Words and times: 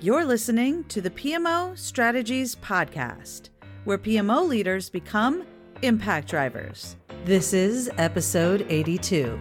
You're 0.00 0.24
listening 0.24 0.84
to 0.84 1.00
the 1.00 1.10
PMO 1.10 1.76
Strategies 1.76 2.54
Podcast, 2.54 3.48
where 3.82 3.98
PMO 3.98 4.46
leaders 4.46 4.88
become 4.88 5.44
impact 5.82 6.28
drivers. 6.28 6.94
This 7.24 7.52
is 7.52 7.90
episode 7.98 8.64
82. 8.68 9.36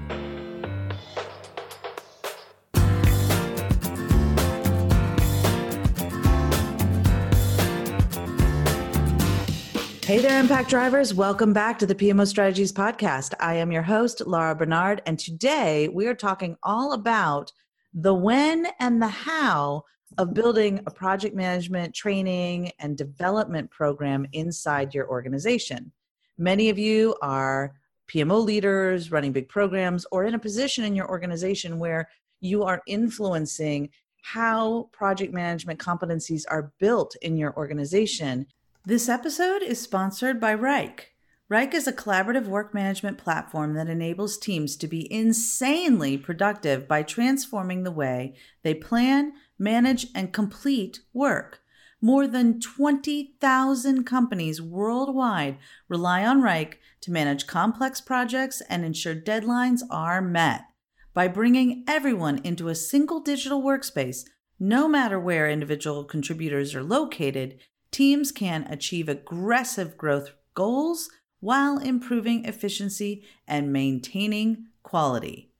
Hey 10.01 10.17
there, 10.17 10.39
Impact 10.39 10.71
Drivers. 10.71 11.13
Welcome 11.13 11.53
back 11.53 11.77
to 11.77 11.85
the 11.85 11.93
PMO 11.93 12.25
Strategies 12.25 12.73
Podcast. 12.73 13.35
I 13.39 13.53
am 13.57 13.71
your 13.71 13.83
host, 13.83 14.23
Laura 14.25 14.55
Barnard, 14.55 15.03
and 15.05 15.19
today 15.19 15.87
we 15.87 16.07
are 16.07 16.15
talking 16.15 16.57
all 16.63 16.93
about 16.93 17.51
the 17.93 18.15
when 18.15 18.65
and 18.79 18.99
the 18.99 19.07
how 19.07 19.83
of 20.17 20.33
building 20.33 20.81
a 20.85 20.91
project 20.91 21.35
management 21.35 21.93
training 21.93 22.71
and 22.79 22.97
development 22.97 23.69
program 23.69 24.25
inside 24.33 24.93
your 24.93 25.07
organization. 25.09 25.91
Many 26.37 26.69
of 26.69 26.77
you 26.77 27.15
are 27.21 27.75
PMO 28.07 28.43
leaders 28.43 29.11
running 29.11 29.31
big 29.31 29.49
programs 29.49 30.05
or 30.11 30.23
in 30.23 30.33
a 30.33 30.39
position 30.39 30.83
in 30.83 30.95
your 30.95 31.09
organization 31.09 31.79
where 31.79 32.09
you 32.39 32.63
are 32.63 32.81
influencing 32.87 33.89
how 34.21 34.89
project 34.91 35.33
management 35.33 35.79
competencies 35.79 36.43
are 36.49 36.71
built 36.79 37.15
in 37.21 37.37
your 37.37 37.55
organization. 37.55 38.45
This 38.85 39.09
episode 39.09 39.61
is 39.61 39.81
sponsored 39.81 40.39
by 40.39 40.55
Wrike. 40.55 41.01
Wrike 41.49 41.73
is 41.73 41.87
a 41.87 41.93
collaborative 41.93 42.45
work 42.45 42.73
management 42.73 43.17
platform 43.17 43.73
that 43.75 43.87
enables 43.87 44.37
teams 44.37 44.75
to 44.77 44.87
be 44.87 45.11
insanely 45.11 46.17
productive 46.17 46.87
by 46.87 47.03
transforming 47.03 47.83
the 47.83 47.91
way 47.91 48.35
they 48.63 48.73
plan, 48.73 49.31
manage, 49.57 50.07
and 50.13 50.33
complete 50.33 51.01
work. 51.13 51.61
More 52.01 52.27
than 52.27 52.59
20,000 52.59 54.03
companies 54.03 54.61
worldwide 54.61 55.57
rely 55.87 56.23
on 56.23 56.41
Wrike 56.41 56.75
to 57.01 57.11
manage 57.11 57.47
complex 57.47 57.99
projects 57.99 58.61
and 58.69 58.85
ensure 58.85 59.15
deadlines 59.15 59.81
are 59.89 60.21
met. 60.21 60.65
By 61.13 61.27
bringing 61.27 61.83
everyone 61.87 62.39
into 62.43 62.67
a 62.67 62.75
single 62.75 63.19
digital 63.19 63.63
workspace, 63.63 64.25
no 64.59 64.87
matter 64.87 65.19
where 65.19 65.49
individual 65.49 66.03
contributors 66.03 66.75
are 66.75 66.83
located, 66.83 67.59
teams 67.89 68.31
can 68.31 68.63
achieve 68.65 69.09
aggressive 69.09 69.97
growth 69.97 70.31
goals 70.53 71.09
while 71.39 71.79
improving 71.79 72.45
efficiency 72.45 73.23
and 73.47 73.73
maintaining 73.73 74.67
quality. 74.83 75.51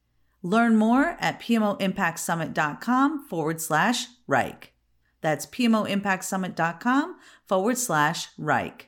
Learn 0.44 0.76
more 0.76 1.18
at 1.20 1.40
PMOImpactSummit.com 1.42 3.28
forward 3.28 3.60
slash 3.60 4.08
Wrike. 4.30 4.70
That's 5.22 5.46
PMOImpactSummit.com 5.48 7.16
forward 7.48 7.78
slash 7.78 8.28
Wrike. 8.40 8.84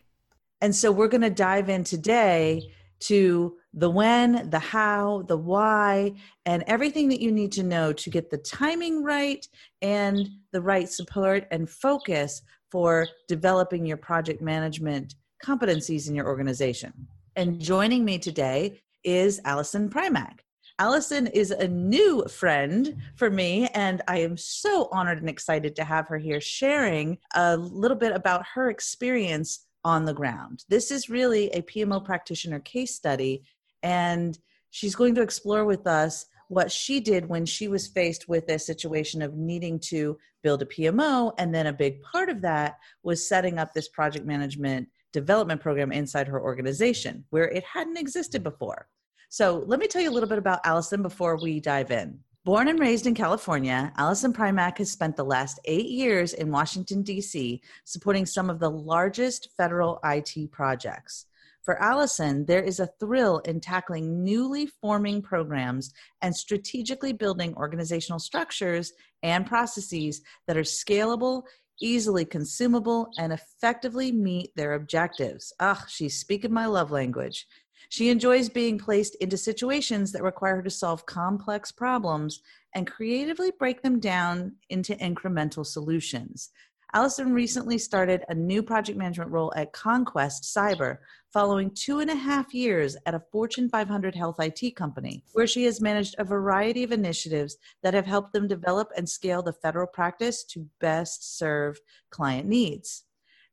And 0.62 0.76
so 0.76 0.92
we're 0.92 1.08
going 1.08 1.22
to 1.22 1.30
dive 1.30 1.70
in 1.70 1.84
today 1.84 2.72
to 3.02 3.56
the 3.74 3.90
when, 3.90 4.50
the 4.50 4.60
how, 4.60 5.24
the 5.28 5.38
why, 5.38 6.14
and 6.46 6.64
everything 6.68 7.10
that 7.10 7.22
you 7.22 7.32
need 7.32 7.52
to 7.54 7.64
know 7.64 7.94
to 7.94 8.10
get 8.10 8.30
the 8.30 8.38
timing 8.38 9.04
right 9.04 9.48
and 9.82 10.30
the 10.52 10.62
right 10.62 10.90
support 10.90 11.48
and 11.52 11.70
focus 11.70 12.42
for 12.72 13.08
developing 13.28 13.86
your 13.86 13.98
project 13.98 14.42
management 14.42 15.16
competencies 15.44 16.08
in 16.08 16.16
your 16.16 16.28
organization. 16.28 16.94
And 17.36 17.60
joining 17.60 18.04
me 18.04 18.20
today 18.20 18.82
is 19.04 19.40
Allison 19.46 19.90
Primack. 19.90 20.40
Allison 20.80 21.28
is 21.28 21.52
a 21.52 21.68
new 21.68 22.24
friend 22.30 22.96
for 23.18 23.30
me, 23.30 23.68
and 23.74 24.02
I 24.08 24.20
am 24.20 24.38
so 24.38 24.88
honored 24.94 25.20
and 25.20 25.30
excited 25.30 25.76
to 25.76 25.84
have 25.84 26.08
her 26.08 26.18
here 26.18 26.40
sharing 26.40 27.18
a 27.36 27.58
little 27.58 27.98
bit 27.98 28.14
about 28.14 28.46
her 28.54 28.70
experience 28.70 29.66
on 29.84 30.06
the 30.06 30.14
ground. 30.14 30.64
This 30.70 30.90
is 30.90 31.10
really 31.10 31.50
a 31.50 31.64
PMO 31.64 32.04
practitioner 32.04 32.62
case 32.62 32.96
study, 32.96 33.44
and 33.84 34.40
she's 34.70 34.96
going 34.96 35.16
to 35.16 35.22
explore 35.22 35.66
with 35.66 35.86
us 35.86 36.26
what 36.48 36.72
she 36.72 37.02
did 37.02 37.28
when 37.28 37.46
she 37.46 37.68
was 37.68 37.90
faced 37.90 38.30
with 38.30 38.50
a 38.50 38.58
situation 38.58 39.22
of 39.22 39.36
needing 39.36 39.80
to 39.80 40.18
build 40.44 40.62
a 40.62 40.66
PMO. 40.66 41.34
And 41.38 41.54
then 41.54 41.68
a 41.68 41.74
big 41.74 42.02
part 42.04 42.30
of 42.30 42.42
that 42.44 42.78
was 43.04 43.28
setting 43.28 43.60
up 43.60 43.74
this 43.74 43.90
project 43.90 44.26
management 44.26 44.88
development 45.12 45.60
program 45.60 45.92
inside 45.92 46.28
her 46.28 46.42
organization 46.42 47.26
where 47.32 47.50
it 47.50 47.66
hadn't 47.66 47.98
existed 47.98 48.44
before. 48.44 48.88
So 49.32 49.64
let 49.68 49.80
me 49.80 49.86
tell 49.86 50.02
you 50.02 50.10
a 50.10 50.12
little 50.12 50.28
bit 50.28 50.40
about 50.40 50.66
Allison 50.66 51.04
before 51.04 51.38
we 51.38 51.60
dive 51.60 51.92
in. 51.92 52.20
Born 52.46 52.68
and 52.68 52.80
raised 52.80 53.06
in 53.06 53.14
California, 53.14 53.94
Allison 53.96 54.34
Primack 54.34 54.80
has 54.80 54.90
spent 54.90 55.16
the 55.16 55.24
last 55.24 55.60
eight 55.66 55.86
years 55.86 56.34
in 56.34 56.50
Washington, 56.52 57.04
D.C., 57.04 57.62
supporting 57.86 58.26
some 58.26 58.50
of 58.50 58.60
the 58.60 58.72
largest 58.72 59.50
federal 59.56 60.00
IT 60.04 60.52
projects. 60.52 61.28
For 61.62 61.80
Allison, 61.80 62.44
there 62.48 62.64
is 62.64 62.80
a 62.80 62.90
thrill 63.00 63.38
in 63.40 63.60
tackling 63.60 64.24
newly 64.24 64.66
forming 64.66 65.22
programs 65.22 65.94
and 66.24 66.36
strategically 66.36 67.14
building 67.14 67.54
organizational 67.56 68.18
structures 68.18 68.94
and 69.22 69.46
processes 69.46 70.22
that 70.48 70.58
are 70.58 70.62
scalable, 70.62 71.44
easily 71.80 72.26
consumable, 72.26 73.12
and 73.20 73.32
effectively 73.32 74.12
meet 74.12 74.56
their 74.56 74.74
objectives. 74.74 75.54
Ah, 75.60 75.86
she's 75.88 76.18
speaking 76.18 76.52
my 76.52 76.66
love 76.66 76.90
language. 76.90 77.46
She 77.90 78.10
enjoys 78.10 78.50
being 78.50 78.78
placed 78.78 79.16
into 79.16 79.36
situations 79.36 80.12
that 80.12 80.24
require 80.24 80.58
her 80.58 80.62
to 80.62 80.70
solve 80.70 81.08
complex 81.08 81.72
problems 81.72 82.42
and 82.76 82.86
creatively 82.86 83.52
break 83.58 83.82
them 83.82 84.00
down 84.00 84.54
into 84.70 84.96
incremental 84.96 85.66
solutions. 85.66 86.52
Allison 86.94 87.34
recently 87.34 87.78
started 87.78 88.24
a 88.30 88.34
new 88.36 88.64
project 88.64 88.98
management 88.98 89.32
role 89.32 89.54
at 89.56 89.74
Conquest 89.74 90.44
Cyber, 90.44 90.98
following 91.32 91.72
two 91.72 92.00
and 92.00 92.10
a 92.10 92.16
half 92.16 92.54
years 92.54 92.96
at 93.06 93.14
a 93.14 93.24
Fortune 93.32 93.70
500 93.70 94.16
health 94.16 94.40
IT 94.40 94.76
company, 94.76 95.24
where 95.34 95.46
she 95.46 95.64
has 95.66 95.82
managed 95.82 96.16
a 96.18 96.24
variety 96.24 96.84
of 96.84 96.92
initiatives 96.92 97.58
that 97.84 97.94
have 97.94 98.08
helped 98.08 98.34
them 98.34 98.48
develop 98.48 98.90
and 98.98 99.08
scale 99.08 99.44
the 99.44 99.54
federal 99.54 99.86
practice 99.86 100.44
to 100.46 100.68
best 100.80 101.38
serve 101.38 101.80
client 102.10 102.48
needs. 102.48 103.04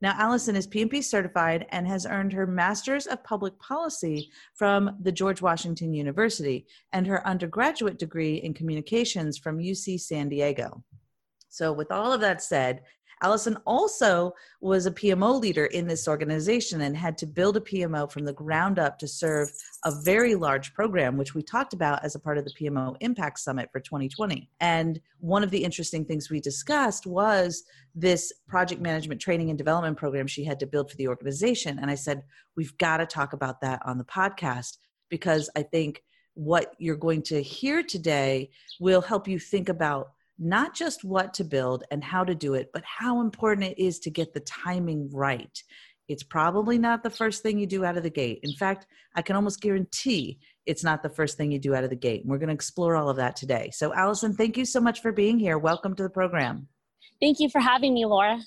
Now, 0.03 0.15
Allison 0.19 0.57
is 0.57 0.67
PMP 0.67 1.03
certified 1.03 1.67
and 1.71 1.87
has 1.87 2.05
earned 2.05 2.33
her 2.35 2.47
Master's 2.47 3.07
of 3.07 3.25
Public 3.25 3.59
Policy 3.59 4.31
from 4.55 4.97
the 5.01 5.13
George 5.13 5.41
Washington 5.41 5.95
University 5.95 6.67
and 6.93 7.07
her 7.07 7.27
undergraduate 7.27 7.99
degree 7.99 8.37
in 8.37 8.53
communications 8.53 9.39
from 9.39 9.59
UC 9.59 10.01
San 10.01 10.29
Diego. 10.29 10.85
So, 11.49 11.73
with 11.73 11.91
all 11.91 12.13
of 12.13 12.21
that 12.21 12.43
said, 12.43 12.83
Allison 13.23 13.57
also 13.67 14.33
was 14.61 14.85
a 14.85 14.91
PMO 14.91 15.41
leader 15.41 15.67
in 15.67 15.87
this 15.87 16.07
organization 16.07 16.83
and 16.83 16.97
had 16.97 17.17
to 17.19 17.27
build 17.27 17.57
a 17.57 17.61
PMO 17.61 18.11
from 18.11 18.25
the 18.25 18.33
ground 18.33 18.79
up 18.79 18.99
to 18.99 19.09
serve 19.09 19.51
a 19.85 19.93
very 20.03 20.35
large 20.35 20.75
program, 20.75 21.17
which 21.17 21.35
we 21.35 21.43
talked 21.43 21.73
about 21.73 22.05
as 22.05 22.15
a 22.15 22.19
part 22.21 22.37
of 22.37 22.45
the 22.45 22.53
PMO 22.53 22.95
Impact 23.01 23.39
Summit 23.39 23.71
for 23.73 23.81
2020. 23.81 24.51
And 24.61 25.01
one 25.21 25.43
of 25.43 25.51
the 25.51 25.65
interesting 25.65 26.05
things 26.05 26.29
we 26.29 26.41
discussed 26.41 27.07
was 27.07 27.65
this 27.95 28.33
project 28.47 28.83
management 28.83 29.21
training 29.21 29.49
and 29.49 29.57
development 29.57 29.97
program 29.97 30.27
she 30.27 30.45
had 30.45 30.61
to 30.61 30.67
build 30.67 30.91
for 30.91 30.97
the 30.97 31.09
organization. 31.09 31.79
And 31.79 31.91
I 31.91 31.95
said, 31.95 32.23
we've 32.55 32.77
got 32.77 32.99
to 32.99 33.07
talk 33.07 33.33
about 33.33 33.63
that 33.63 33.81
on 33.87 33.97
the 33.97 34.05
podcast 34.05 34.77
because 35.09 35.49
I 35.57 35.63
think 35.63 36.03
what 36.35 36.75
you're 36.79 36.97
going 36.97 37.23
to 37.23 37.43
hear 37.43 37.83
today 37.83 38.51
will 38.79 39.01
help 39.01 39.27
you 39.27 39.39
think 39.39 39.71
about 39.71 40.13
not 40.39 40.75
just 40.75 41.05
what 41.05 41.35
to 41.35 41.45
build 41.45 41.85
and 41.91 42.03
how 42.05 42.25
to 42.25 42.35
do 42.35 42.55
it, 42.55 42.71
but 42.73 42.85
how 42.85 43.21
important 43.21 43.67
it 43.67 43.79
is 43.79 43.99
to 44.01 44.11
get 44.11 44.35
the 44.35 44.41
timing 44.41 45.11
right. 45.13 45.63
It's 46.09 46.23
probably 46.23 46.79
not 46.79 47.03
the 47.03 47.11
first 47.11 47.43
thing 47.43 47.59
you 47.59 47.67
do 47.67 47.85
out 47.85 47.97
of 47.97 48.03
the 48.03 48.11
gate. 48.11 48.41
In 48.43 48.53
fact, 48.53 48.87
I 49.15 49.23
can 49.23 49.35
almost 49.35 49.61
guarantee 49.61 50.39
it's 50.65 50.85
not 50.85 51.03
the 51.03 51.09
first 51.09 51.37
thing 51.37 51.51
you 51.51 51.59
do 51.59 51.75
out 51.75 51.85
of 51.85 51.91
the 51.91 51.97
gate. 51.97 52.23
We're 52.25 52.39
going 52.39 52.49
to 52.49 52.55
explore 52.55 52.97
all 52.97 53.09
of 53.09 53.17
that 53.17 53.35
today. 53.35 53.71
So, 53.73 53.93
Allison, 53.93 54.35
thank 54.35 54.57
you 54.57 54.65
so 54.65 54.81
much 54.81 55.01
for 55.01 55.11
being 55.11 55.39
here. 55.39 55.59
Welcome 55.59 55.97
to 55.97 56.03
the 56.03 56.11
program. 56.11 56.69
Thank 57.21 57.41
you 57.41 57.49
for 57.49 57.61
having 57.61 57.95
me, 57.95 58.05
Laura. 58.05 58.39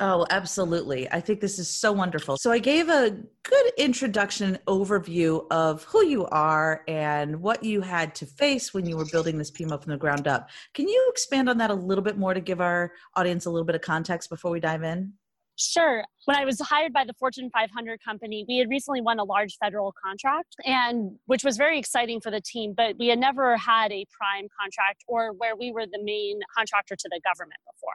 Oh, 0.00 0.26
absolutely. 0.30 1.08
I 1.12 1.20
think 1.20 1.40
this 1.40 1.58
is 1.58 1.68
so 1.68 1.92
wonderful. 1.92 2.36
So, 2.36 2.50
I 2.50 2.58
gave 2.58 2.88
a 2.88 3.16
good 3.44 3.72
introduction 3.78 4.58
overview 4.66 5.46
of 5.52 5.84
who 5.84 6.04
you 6.04 6.26
are 6.26 6.82
and 6.88 7.40
what 7.40 7.62
you 7.62 7.80
had 7.80 8.14
to 8.16 8.26
face 8.26 8.74
when 8.74 8.86
you 8.86 8.96
were 8.96 9.06
building 9.12 9.38
this 9.38 9.52
PMO 9.52 9.80
from 9.80 9.92
the 9.92 9.96
ground 9.96 10.26
up. 10.26 10.50
Can 10.72 10.88
you 10.88 11.08
expand 11.10 11.48
on 11.48 11.58
that 11.58 11.70
a 11.70 11.74
little 11.74 12.02
bit 12.02 12.18
more 12.18 12.34
to 12.34 12.40
give 12.40 12.60
our 12.60 12.92
audience 13.14 13.46
a 13.46 13.50
little 13.50 13.64
bit 13.64 13.76
of 13.76 13.82
context 13.82 14.30
before 14.30 14.50
we 14.50 14.58
dive 14.58 14.82
in? 14.82 15.12
Sure. 15.56 16.04
When 16.24 16.36
I 16.36 16.44
was 16.44 16.60
hired 16.60 16.92
by 16.92 17.04
the 17.04 17.14
Fortune 17.14 17.48
500 17.50 18.02
company, 18.02 18.44
we 18.48 18.58
had 18.58 18.68
recently 18.68 19.00
won 19.00 19.20
a 19.20 19.24
large 19.24 19.56
federal 19.62 19.94
contract 20.04 20.56
and 20.64 21.16
which 21.26 21.44
was 21.44 21.56
very 21.56 21.78
exciting 21.78 22.20
for 22.20 22.32
the 22.32 22.40
team, 22.40 22.74
but 22.76 22.96
we 22.98 23.06
had 23.06 23.20
never 23.20 23.56
had 23.56 23.92
a 23.92 24.04
prime 24.10 24.48
contract 24.60 25.04
or 25.06 25.32
where 25.32 25.54
we 25.54 25.70
were 25.70 25.86
the 25.86 26.02
main 26.02 26.40
contractor 26.56 26.96
to 26.96 27.08
the 27.08 27.20
government 27.24 27.60
before. 27.72 27.92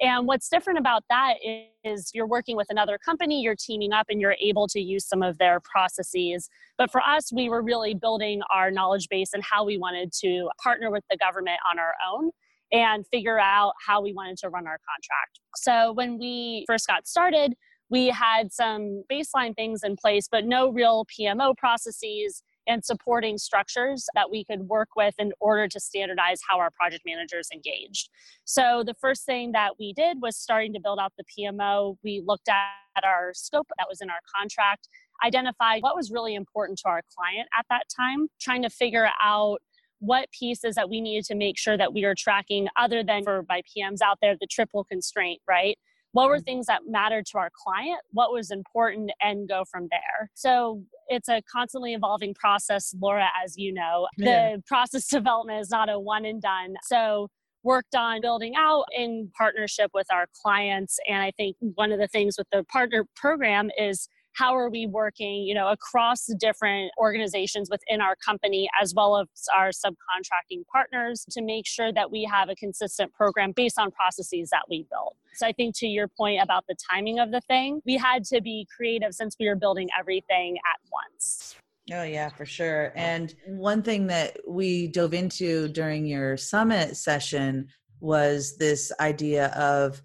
And 0.00 0.26
what's 0.26 0.48
different 0.48 0.78
about 0.78 1.04
that 1.08 1.36
is 1.84 2.10
you're 2.12 2.26
working 2.26 2.56
with 2.56 2.66
another 2.68 2.98
company, 2.98 3.40
you're 3.40 3.56
teaming 3.58 3.92
up, 3.92 4.06
and 4.10 4.20
you're 4.20 4.36
able 4.42 4.68
to 4.68 4.80
use 4.80 5.06
some 5.06 5.22
of 5.22 5.38
their 5.38 5.58
processes. 5.60 6.50
But 6.76 6.90
for 6.90 7.00
us, 7.00 7.32
we 7.32 7.48
were 7.48 7.62
really 7.62 7.94
building 7.94 8.42
our 8.54 8.70
knowledge 8.70 9.08
base 9.08 9.32
and 9.32 9.42
how 9.42 9.64
we 9.64 9.78
wanted 9.78 10.12
to 10.20 10.50
partner 10.62 10.90
with 10.90 11.04
the 11.08 11.16
government 11.16 11.58
on 11.70 11.78
our 11.78 11.94
own. 12.12 12.30
and 12.72 13.06
figure 13.12 13.38
out 13.38 13.72
how 13.84 14.00
we 14.00 14.12
wanted 14.12 14.36
to 14.38 14.48
run 14.48 14.66
our 14.66 14.78
contract. 14.78 15.40
So 15.56 15.92
when 15.92 16.18
we 16.18 16.64
first 16.66 16.86
got 16.86 17.06
started, 17.06 17.54
we 17.88 18.08
had 18.08 18.52
some 18.52 19.04
baseline 19.10 19.54
things 19.54 19.82
in 19.84 19.96
place, 19.96 20.28
but 20.30 20.44
no 20.44 20.70
real 20.70 21.06
PMO 21.06 21.56
processes 21.56 22.42
and 22.66 22.84
supporting 22.84 23.38
structures 23.38 24.06
that 24.14 24.30
we 24.30 24.44
could 24.44 24.62
work 24.62 24.88
with 24.96 25.14
in 25.18 25.32
order 25.40 25.68
to 25.68 25.80
standardize 25.80 26.40
how 26.48 26.58
our 26.58 26.70
project 26.70 27.02
managers 27.06 27.48
engaged. 27.52 28.08
So 28.44 28.82
the 28.84 28.94
first 28.94 29.24
thing 29.24 29.52
that 29.52 29.78
we 29.78 29.92
did 29.92 30.18
was 30.20 30.36
starting 30.36 30.72
to 30.74 30.80
build 30.80 30.98
out 30.98 31.12
the 31.16 31.24
PMO. 31.24 31.96
We 32.02 32.22
looked 32.24 32.48
at 32.48 33.04
our 33.04 33.32
scope 33.34 33.68
that 33.78 33.86
was 33.88 34.00
in 34.00 34.10
our 34.10 34.20
contract, 34.36 34.88
identified 35.24 35.82
what 35.82 35.96
was 35.96 36.10
really 36.10 36.34
important 36.34 36.78
to 36.80 36.88
our 36.88 37.02
client 37.16 37.48
at 37.58 37.66
that 37.70 37.84
time, 37.94 38.28
trying 38.40 38.62
to 38.62 38.70
figure 38.70 39.08
out 39.22 39.58
what 39.98 40.30
pieces 40.30 40.74
that 40.74 40.90
we 40.90 41.00
needed 41.00 41.24
to 41.24 41.34
make 41.34 41.58
sure 41.58 41.76
that 41.76 41.94
we 41.94 42.04
are 42.04 42.14
tracking 42.14 42.68
other 42.78 43.02
than 43.02 43.24
for 43.24 43.42
by 43.42 43.62
PMs 43.62 43.98
out 44.04 44.18
there 44.20 44.36
the 44.38 44.46
triple 44.46 44.84
constraint, 44.84 45.40
right? 45.48 45.78
What 46.16 46.30
were 46.30 46.38
mm. 46.38 46.44
things 46.44 46.66
that 46.66 46.80
mattered 46.88 47.26
to 47.26 47.36
our 47.36 47.50
client 47.54 48.00
what 48.12 48.32
was 48.32 48.50
important 48.50 49.10
and 49.20 49.48
go 49.48 49.64
from 49.70 49.86
there 49.90 50.30
so 50.34 50.82
it's 51.08 51.28
a 51.28 51.42
constantly 51.42 51.92
evolving 51.92 52.32
process 52.32 52.94
laura 53.00 53.28
as 53.44 53.56
you 53.56 53.72
know 53.72 54.08
yeah. 54.16 54.52
the 54.54 54.62
process 54.66 55.06
development 55.10 55.60
is 55.60 55.70
not 55.70 55.90
a 55.90 55.98
one 55.98 56.24
and 56.24 56.40
done 56.40 56.74
so 56.82 57.28
worked 57.62 57.94
on 57.94 58.20
building 58.20 58.54
out 58.56 58.84
in 58.96 59.30
partnership 59.36 59.90
with 59.92 60.06
our 60.10 60.26
clients 60.42 60.98
and 61.06 61.18
i 61.18 61.30
think 61.36 61.56
one 61.74 61.92
of 61.92 61.98
the 61.98 62.08
things 62.08 62.36
with 62.38 62.46
the 62.50 62.64
partner 62.64 63.04
program 63.14 63.70
is 63.78 64.08
how 64.36 64.54
are 64.54 64.68
we 64.70 64.86
working 64.86 65.42
you 65.42 65.54
know 65.54 65.68
across 65.68 66.26
the 66.26 66.34
different 66.34 66.90
organizations 66.98 67.68
within 67.70 68.00
our 68.00 68.16
company 68.16 68.68
as 68.80 68.94
well 68.94 69.18
as 69.18 69.26
our 69.56 69.70
subcontracting 69.70 70.62
partners 70.70 71.24
to 71.30 71.42
make 71.42 71.66
sure 71.66 71.92
that 71.92 72.10
we 72.10 72.24
have 72.24 72.48
a 72.48 72.54
consistent 72.54 73.12
program 73.12 73.52
based 73.52 73.78
on 73.78 73.90
processes 73.90 74.50
that 74.50 74.62
we 74.68 74.86
built 74.90 75.16
so 75.34 75.46
i 75.46 75.52
think 75.52 75.74
to 75.76 75.86
your 75.86 76.08
point 76.08 76.40
about 76.42 76.64
the 76.68 76.76
timing 76.90 77.18
of 77.18 77.30
the 77.30 77.40
thing 77.42 77.80
we 77.86 77.96
had 77.96 78.24
to 78.24 78.40
be 78.40 78.66
creative 78.74 79.12
since 79.12 79.36
we 79.40 79.48
were 79.48 79.56
building 79.56 79.88
everything 79.98 80.56
at 80.56 80.80
once 80.92 81.56
Oh, 81.92 82.02
yeah, 82.02 82.30
for 82.30 82.44
sure. 82.44 82.92
And 82.96 83.32
one 83.46 83.80
thing 83.80 84.08
that 84.08 84.38
we 84.44 84.88
dove 84.88 85.14
into 85.14 85.68
during 85.68 86.04
your 86.04 86.36
summit 86.36 86.96
session 86.96 87.68
was 88.00 88.56
this 88.56 88.92
idea 88.98 89.48
of 89.48 90.02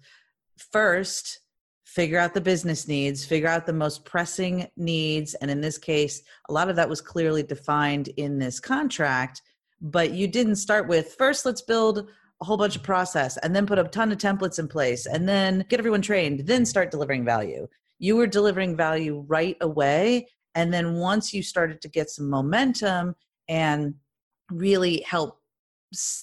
first 0.70 1.40
figure 1.92 2.18
out 2.18 2.32
the 2.32 2.40
business 2.40 2.88
needs, 2.88 3.22
figure 3.22 3.48
out 3.48 3.66
the 3.66 3.72
most 3.72 4.06
pressing 4.06 4.66
needs. 4.78 5.34
And 5.34 5.50
in 5.50 5.60
this 5.60 5.76
case, 5.76 6.22
a 6.48 6.52
lot 6.52 6.70
of 6.70 6.76
that 6.76 6.88
was 6.88 7.02
clearly 7.02 7.42
defined 7.42 8.08
in 8.16 8.38
this 8.38 8.58
contract. 8.58 9.42
But 9.82 10.12
you 10.12 10.26
didn't 10.26 10.56
start 10.56 10.88
with 10.88 11.14
first, 11.18 11.44
let's 11.44 11.60
build 11.60 12.08
a 12.40 12.44
whole 12.46 12.56
bunch 12.56 12.76
of 12.76 12.82
process 12.82 13.36
and 13.36 13.54
then 13.54 13.66
put 13.66 13.78
a 13.78 13.84
ton 13.84 14.10
of 14.10 14.16
templates 14.16 14.58
in 14.58 14.68
place 14.68 15.04
and 15.04 15.28
then 15.28 15.66
get 15.68 15.80
everyone 15.80 16.00
trained, 16.00 16.46
then 16.46 16.64
start 16.64 16.90
delivering 16.90 17.26
value. 17.26 17.68
You 17.98 18.16
were 18.16 18.26
delivering 18.26 18.74
value 18.74 19.26
right 19.28 19.58
away. 19.60 20.28
And 20.54 20.72
then 20.72 20.94
once 20.94 21.34
you 21.34 21.42
started 21.42 21.82
to 21.82 21.88
get 21.88 22.08
some 22.08 22.30
momentum 22.30 23.16
and 23.48 23.96
really 24.50 25.02
help 25.02 25.41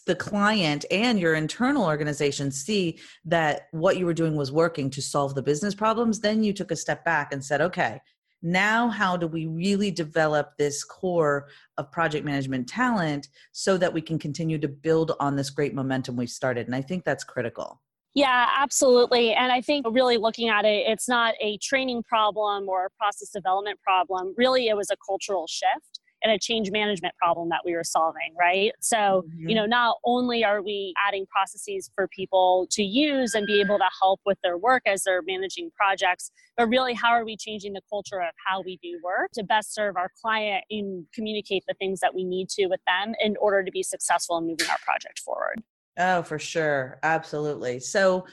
the 0.06 0.16
client 0.16 0.86
and 0.92 1.20
your 1.20 1.36
internal 1.36 1.86
organization 1.86 2.52
see 2.52 3.00
that 3.26 3.68
what 3.72 3.98
you 3.98 4.06
were 4.06 4.14
doing 4.14 4.36
was 4.36 4.52
working 4.52 4.90
to 4.90 5.02
solve 5.02 5.36
the 5.36 5.44
business 5.44 5.76
problems, 5.76 6.20
then 6.20 6.44
you 6.44 6.54
took 6.54 6.72
a 6.72 6.76
step 6.76 7.06
back 7.06 7.32
and 7.32 7.44
said, 7.44 7.62
okay, 7.62 8.00
now 8.42 8.88
how 8.90 9.18
do 9.18 9.28
we 9.28 9.46
really 9.48 9.92
develop 9.92 10.58
this 10.58 10.84
core 10.84 11.50
of 11.78 11.92
project 11.92 12.26
management 12.26 12.68
talent 12.68 13.28
so 13.52 13.78
that 13.78 13.94
we 13.94 14.02
can 14.02 14.18
continue 14.18 14.58
to 14.58 14.68
build 14.68 15.12
on 15.20 15.36
this 15.36 15.50
great 15.50 15.74
momentum 15.74 16.16
we've 16.16 16.30
started? 16.30 16.66
And 16.66 16.76
I 16.76 16.82
think 16.82 17.04
that's 17.04 17.24
critical. 17.24 17.82
Yeah, 18.16 18.48
absolutely. 18.58 19.34
And 19.34 19.52
I 19.52 19.62
think 19.62 19.86
really 19.92 20.18
looking 20.18 20.50
at 20.50 20.66
it, 20.66 20.86
it's 20.88 21.08
not 21.08 21.36
a 21.42 21.58
training 21.58 22.04
problem 22.04 22.68
or 22.68 22.86
a 22.86 22.90
process 22.98 23.30
development 23.30 23.80
problem. 23.82 24.34
Really, 24.36 24.68
it 24.68 24.76
was 24.76 24.90
a 24.90 24.98
cultural 25.06 25.46
shift 25.48 25.99
and 26.24 26.32
a 26.32 26.40
change 26.40 26.72
management 26.72 27.16
problem 27.18 27.50
that 27.50 27.62
we 27.66 27.76
were 27.76 27.84
solving, 27.84 28.34
right? 28.40 28.72
So, 28.80 28.98
mm-hmm. 28.98 29.50
you 29.50 29.56
know, 29.56 29.66
not 29.66 29.98
only 30.04 30.44
are 30.44 30.62
we 30.62 30.94
adding 31.08 31.26
processes 31.28 31.90
for 31.96 32.08
people 32.08 32.68
to 32.72 32.84
use 32.84 33.34
and 33.34 33.46
be 33.46 33.62
able 33.62 33.78
to 33.78 33.90
help 34.02 34.20
with 34.26 34.38
their 34.44 34.58
work 34.58 34.84
as 34.86 35.04
they're 35.04 35.22
managing 35.22 35.72
projects, 35.76 36.32
but 36.58 36.68
really 36.68 36.94
how 36.94 37.10
are 37.10 37.26
we 37.26 37.38
changing 37.38 37.74
the 37.74 37.82
culture 37.90 38.22
of 38.22 38.34
how 38.46 38.62
we 38.62 38.78
do 38.82 39.00
work 39.04 39.32
to 39.34 39.44
best 39.44 39.74
serve 39.74 39.96
our 39.96 40.12
client 40.22 40.64
and 40.70 41.06
communicate 41.14 41.64
the 41.68 41.74
things 41.76 42.00
that 42.00 42.14
we 42.14 42.24
need 42.24 42.50
to 42.50 42.68
with 42.68 42.82
them 42.88 43.14
in 43.20 43.36
order 43.38 43.64
to 43.64 43.72
be 43.72 43.84
successful 43.84 44.38
in 44.38 44.48
moving 44.48 44.70
our 44.70 44.80
project 44.84 45.20
forward. 45.20 45.62
Oh, 45.98 46.24
for 46.24 46.40
sure. 46.40 47.00
Absolutely. 47.04 47.80
So, 47.80 48.26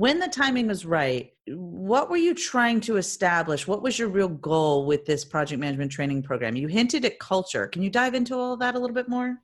when 0.00 0.18
the 0.18 0.28
timing 0.28 0.66
was 0.66 0.86
right, 0.86 1.30
what 1.46 2.08
were 2.08 2.16
you 2.16 2.32
trying 2.32 2.80
to 2.80 2.96
establish? 2.96 3.66
What 3.66 3.82
was 3.82 3.98
your 3.98 4.08
real 4.08 4.28
goal 4.28 4.86
with 4.86 5.04
this 5.04 5.26
project 5.26 5.60
management 5.60 5.92
training 5.92 6.22
program? 6.22 6.56
You 6.56 6.68
hinted 6.68 7.04
at 7.04 7.18
culture. 7.18 7.66
Can 7.66 7.82
you 7.82 7.90
dive 7.90 8.14
into 8.14 8.34
all 8.34 8.54
of 8.54 8.60
that 8.60 8.74
a 8.74 8.78
little 8.78 8.94
bit 8.94 9.10
more? 9.10 9.36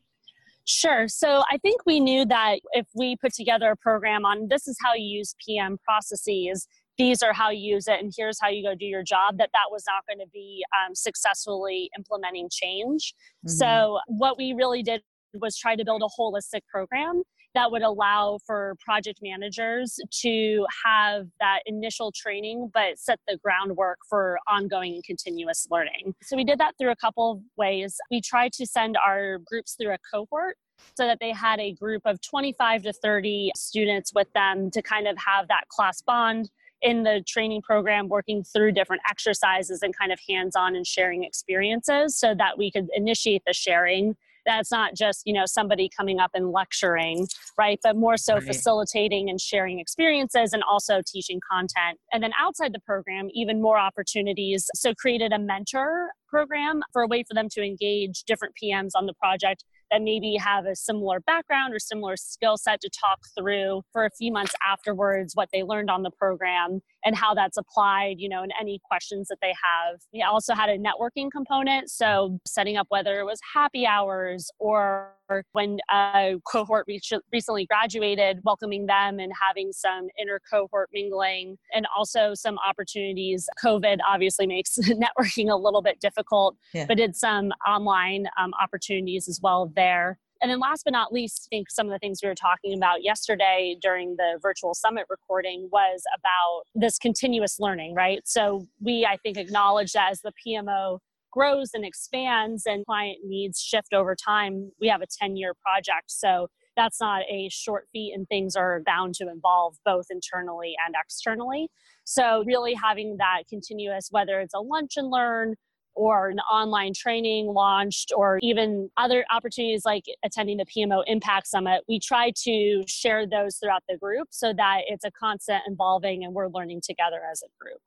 Sure. 0.65 1.09
So 1.09 1.43
I 1.53 1.59
think 1.59 1.83
we 1.85 2.01
knew 2.01 2.25
that 2.25 2.61
if 2.73 2.87
we 2.95 3.17
put 3.17 3.35
together 3.35 3.71
a 3.71 3.77
program 3.77 4.25
on 4.25 4.49
this 4.49 4.67
is 4.67 4.79
how 4.83 4.95
you 4.95 5.05
use 5.05 5.37
PM 5.47 5.77
processes, 5.85 6.67
these 6.97 7.23
are 7.23 7.35
how 7.35 7.51
you 7.51 7.75
use 7.75 7.87
it, 7.87 8.01
and 8.01 8.11
here's 8.17 8.39
how 8.41 8.49
you 8.49 8.63
go 8.63 8.75
do 8.75 8.87
your 8.87 9.03
job, 9.03 9.37
that 9.37 9.51
that 9.53 9.69
was 9.71 9.85
not 9.87 10.07
going 10.09 10.27
to 10.27 10.31
be 10.33 10.65
um, 10.73 10.95
successfully 10.95 11.91
implementing 11.99 12.49
change. 12.51 13.13
Mm-hmm. 13.47 13.51
So 13.51 13.99
what 14.07 14.39
we 14.39 14.55
really 14.55 14.83
did 14.83 15.03
was 15.35 15.59
try 15.59 15.77
to 15.77 15.85
build 15.85 16.01
a 16.01 16.09
holistic 16.19 16.63
program 16.73 17.25
that 17.57 17.73
would 17.73 17.83
allow 17.83 18.39
for 18.47 18.77
project 18.85 19.21
managers 19.23 19.99
to 20.11 20.67
have 20.85 21.27
that 21.41 21.61
initial 21.65 22.13
training 22.13 22.71
but 22.73 22.99
set 22.99 23.19
the 23.27 23.39
groundwork 23.43 23.99
for 24.09 24.39
ongoing 24.47 24.95
and 24.95 25.05
continuous 25.05 25.67
learning. 25.71 26.15
So 26.23 26.37
we 26.37 26.45
did 26.45 26.59
that 26.59 26.75
through 26.79 26.91
a 26.91 26.97
couple 26.97 27.33
of 27.33 27.41
ways. 27.57 27.97
We 28.11 28.21
tried 28.21 28.53
to 28.53 28.67
send 28.67 28.99
our 28.99 29.39
groups 29.39 29.75
through 29.81 29.95
a 29.95 29.99
cohort 30.13 30.57
so 30.99 31.07
that 31.07 31.19
they 31.19 31.33
had 31.33 31.59
a 31.59 31.73
group 31.73 32.03
of 32.05 32.21
25 32.21 32.83
to 32.83 32.93
30 32.93 33.53
students 33.57 34.13
with 34.15 34.31
them 34.35 34.71
to 34.73 34.83
kind 34.83 35.09
of 35.09 35.17
have 35.17 35.49
that 35.49 35.65
class 35.69 36.03
bond 36.03 36.51
in 36.83 37.05
the 37.05 37.23
training 37.27 37.63
program 37.63 38.07
working 38.07 38.45
through 38.45 38.73
different 38.73 39.01
exercises 39.09 39.81
and 39.81 39.97
kind 39.97 40.13
of 40.13 40.21
hands-on 40.29 40.77
and 40.77 40.87
sharing 40.87 41.25
experiences 41.25 42.19
so 42.19 42.35
that 42.35 42.59
we 42.59 42.71
could 42.71 42.89
initiate 42.95 43.43
the 43.47 43.55
sharing 43.55 44.15
that's 44.47 44.71
not 44.71 44.95
just 44.95 45.23
you 45.27 45.33
know 45.33 45.45
somebody 45.47 45.91
coming 45.95 46.21
up 46.21 46.31
and 46.35 46.53
lecturing 46.53 47.27
right 47.59 47.81
but 47.83 47.97
more 47.97 48.17
so 48.17 48.35
right. 48.35 48.45
facilitating 48.45 49.29
and 49.29 49.41
sharing 49.41 49.79
experiences 49.79 50.53
and 50.53 50.63
also 50.63 51.01
teaching 51.07 51.41
content. 51.51 51.99
And 52.13 52.23
then 52.23 52.33
outside 52.39 52.73
the 52.73 52.81
program 52.81 53.29
even 53.33 53.61
more 53.61 53.79
opportunities. 53.79 54.69
So 54.75 54.95
created 54.95 55.33
a 55.33 55.39
mentor 55.39 56.11
program 56.29 56.83
for 56.93 57.03
a 57.03 57.07
way 57.07 57.25
for 57.27 57.35
them 57.35 57.49
to 57.49 57.63
engage 57.63 58.25
different 58.25 58.55
pms 58.61 58.91
on 58.97 59.07
the 59.07 59.15
project 59.15 59.65
that 59.93 60.03
maybe 60.03 60.37
have 60.37 60.67
a 60.67 60.75
similar 60.75 61.21
background 61.21 61.73
or 61.73 61.79
similar 61.79 62.17
skill 62.17 62.57
set 62.57 62.81
to 62.81 62.91
talk 62.91 63.21
through 63.39 63.83
for 63.93 64.05
a 64.05 64.11
few 64.11 64.33
months 64.33 64.53
afterwards 64.69 65.35
what 65.37 65.49
they 65.53 65.63
learned 65.63 65.89
on 65.89 66.03
the 66.03 66.11
program 66.11 66.81
and 67.07 67.15
how 67.15 67.33
that's 67.35 67.57
applied, 67.57 68.17
you 68.19 68.29
know, 68.29 68.43
and 68.43 68.53
any 68.61 68.81
questions 68.85 69.29
that 69.29 69.39
they 69.41 69.55
have. 69.63 70.01
We 70.13 70.23
also 70.23 70.55
had 70.55 70.69
a 70.69 70.77
networking 70.77 71.31
component, 71.31 71.89
so 71.89 72.41
setting 72.45 72.77
up 72.77 72.87
whether 72.91 73.21
it 73.21 73.25
was 73.25 73.39
happy 73.55 73.87
hours 73.87 74.51
or 74.59 75.15
when 75.53 75.79
a 75.91 76.35
cohort 76.51 76.87
recently 77.33 77.67
graduated, 77.67 78.41
welcoming 78.45 78.87
them 78.87 79.21
and 79.21 79.33
having 79.41 79.73
some 79.73 80.09
inter 80.17 80.41
cohort 80.51 80.91
mingling, 80.93 81.57
and 81.73 81.87
also 81.97 82.35
some 82.35 82.59
opportunities. 82.69 83.49
COVID 83.65 83.99
obviously 84.07 84.47
makes 84.57 84.77
networking 84.77 85.51
a 85.51 85.57
little 85.57 85.83
bit 85.83 86.01
difficult, 86.01 86.57
yeah. 86.75 86.87
but 86.87 86.97
did 86.97 87.15
some 87.15 87.53
online 87.67 88.27
um, 88.37 88.53
opportunities 88.61 89.29
as 89.29 89.41
well 89.41 89.73
there. 89.77 90.19
And 90.43 90.51
then 90.51 90.61
last 90.61 90.85
but 90.85 90.93
not 90.93 91.13
least, 91.13 91.49
I 91.49 91.57
think 91.57 91.71
some 91.71 91.87
of 91.87 91.93
the 91.93 91.99
things 91.99 92.21
we 92.23 92.29
were 92.29 92.35
talking 92.35 92.77
about 92.77 93.03
yesterday 93.03 93.77
during 93.81 94.17
the 94.17 94.39
virtual 94.43 94.75
summit 94.75 95.07
recording 95.09 95.69
was 95.73 96.03
about 96.17 96.63
this 96.75 96.99
continuous 96.99 97.59
learning, 97.59 97.95
right? 97.95 98.21
So 98.25 98.67
we, 98.81 99.07
I 99.07 99.17
think, 99.17 99.39
acknowledge 99.39 99.93
that 99.93 100.11
as 100.11 100.21
the 100.21 100.33
PMO 100.47 100.99
grows 101.31 101.71
and 101.75 101.85
expands 101.85 102.65
and 102.67 102.85
client 102.87 103.19
needs 103.25 103.61
shift 103.61 103.93
over 103.93 104.15
time, 104.15 104.73
we 104.81 104.89
have 104.89 105.03
a 105.03 105.07
10 105.07 105.37
year 105.37 105.53
project. 105.55 106.11
So 106.11 106.49
that's 106.77 107.01
not 107.01 107.23
a 107.31 107.49
short 107.51 107.87
feat 107.93 108.13
and 108.15 108.29
things 108.29 108.55
are 108.55 108.83
bound 108.85 109.15
to 109.15 109.25
evolve 109.25 109.77
both 109.85 110.07
internally 110.11 110.75
and 110.87 110.95
externally. 110.99 111.69
So 112.05 112.45
really 112.47 112.75
having 112.75 113.17
that 113.19 113.43
continuous, 113.49 114.09
whether 114.11 114.41
it's 114.41 114.55
a 114.55 114.61
lunch 114.61 114.93
and 114.97 115.11
learn 115.11 115.57
or 115.97 116.29
an 116.29 116.39
online 116.41 116.93
training 116.95 117.47
launched 117.47 118.13
or 118.15 118.39
even 118.43 118.89
other 118.97 119.25
opportunities 119.31 119.85
like 119.85 120.05
attending 120.25 120.59
the 120.59 120.67
PMO 120.67 121.03
Impact 121.07 121.47
Summit, 121.47 121.83
we 121.89 121.99
try 121.99 122.31
to 122.45 122.85
share 122.87 123.27
those 123.27 123.57
throughout 123.57 123.83
the 123.89 123.97
group 123.97 124.29
so 124.31 124.53
that 124.53 124.83
it's 124.87 125.05
a 125.05 125.11
constant 125.11 125.63
evolving 125.67 126.25
and 126.25 126.35
we're 126.35 126.49
learning 126.49 126.83
together 126.85 127.21
as 127.31 127.43
a 127.43 127.49
group. 127.59 127.81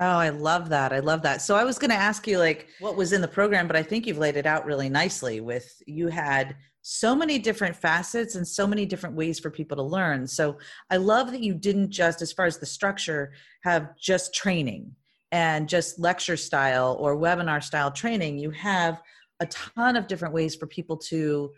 Oh, 0.00 0.06
I 0.18 0.28
love 0.28 0.68
that. 0.68 0.92
I 0.92 1.00
love 1.00 1.22
that. 1.22 1.42
So 1.42 1.56
I 1.56 1.64
was 1.64 1.76
going 1.76 1.90
to 1.90 1.96
ask 1.96 2.28
you 2.28 2.38
like 2.38 2.68
what 2.78 2.96
was 2.96 3.12
in 3.12 3.20
the 3.20 3.26
program, 3.26 3.66
but 3.66 3.74
I 3.74 3.82
think 3.82 4.06
you've 4.06 4.18
laid 4.18 4.36
it 4.36 4.46
out 4.46 4.64
really 4.64 4.88
nicely 4.88 5.40
with 5.40 5.82
you 5.86 6.06
had 6.06 6.54
so 6.82 7.16
many 7.16 7.40
different 7.40 7.74
facets 7.74 8.36
and 8.36 8.46
so 8.46 8.64
many 8.64 8.86
different 8.86 9.16
ways 9.16 9.40
for 9.40 9.50
people 9.50 9.76
to 9.76 9.82
learn. 9.82 10.26
So 10.28 10.56
I 10.88 10.98
love 10.98 11.32
that 11.32 11.42
you 11.42 11.52
didn't 11.52 11.90
just, 11.90 12.22
as 12.22 12.32
far 12.32 12.46
as 12.46 12.58
the 12.58 12.66
structure, 12.66 13.32
have 13.64 13.96
just 13.96 14.32
training 14.32 14.94
and 15.32 15.68
just 15.68 15.98
lecture 15.98 16.36
style 16.36 16.96
or 17.00 17.16
webinar 17.16 17.62
style 17.62 17.90
training. 17.90 18.38
You 18.38 18.50
have 18.50 19.00
a 19.40 19.46
ton 19.46 19.96
of 19.96 20.06
different 20.06 20.34
ways 20.34 20.54
for 20.54 20.66
people 20.66 20.96
to 20.96 21.52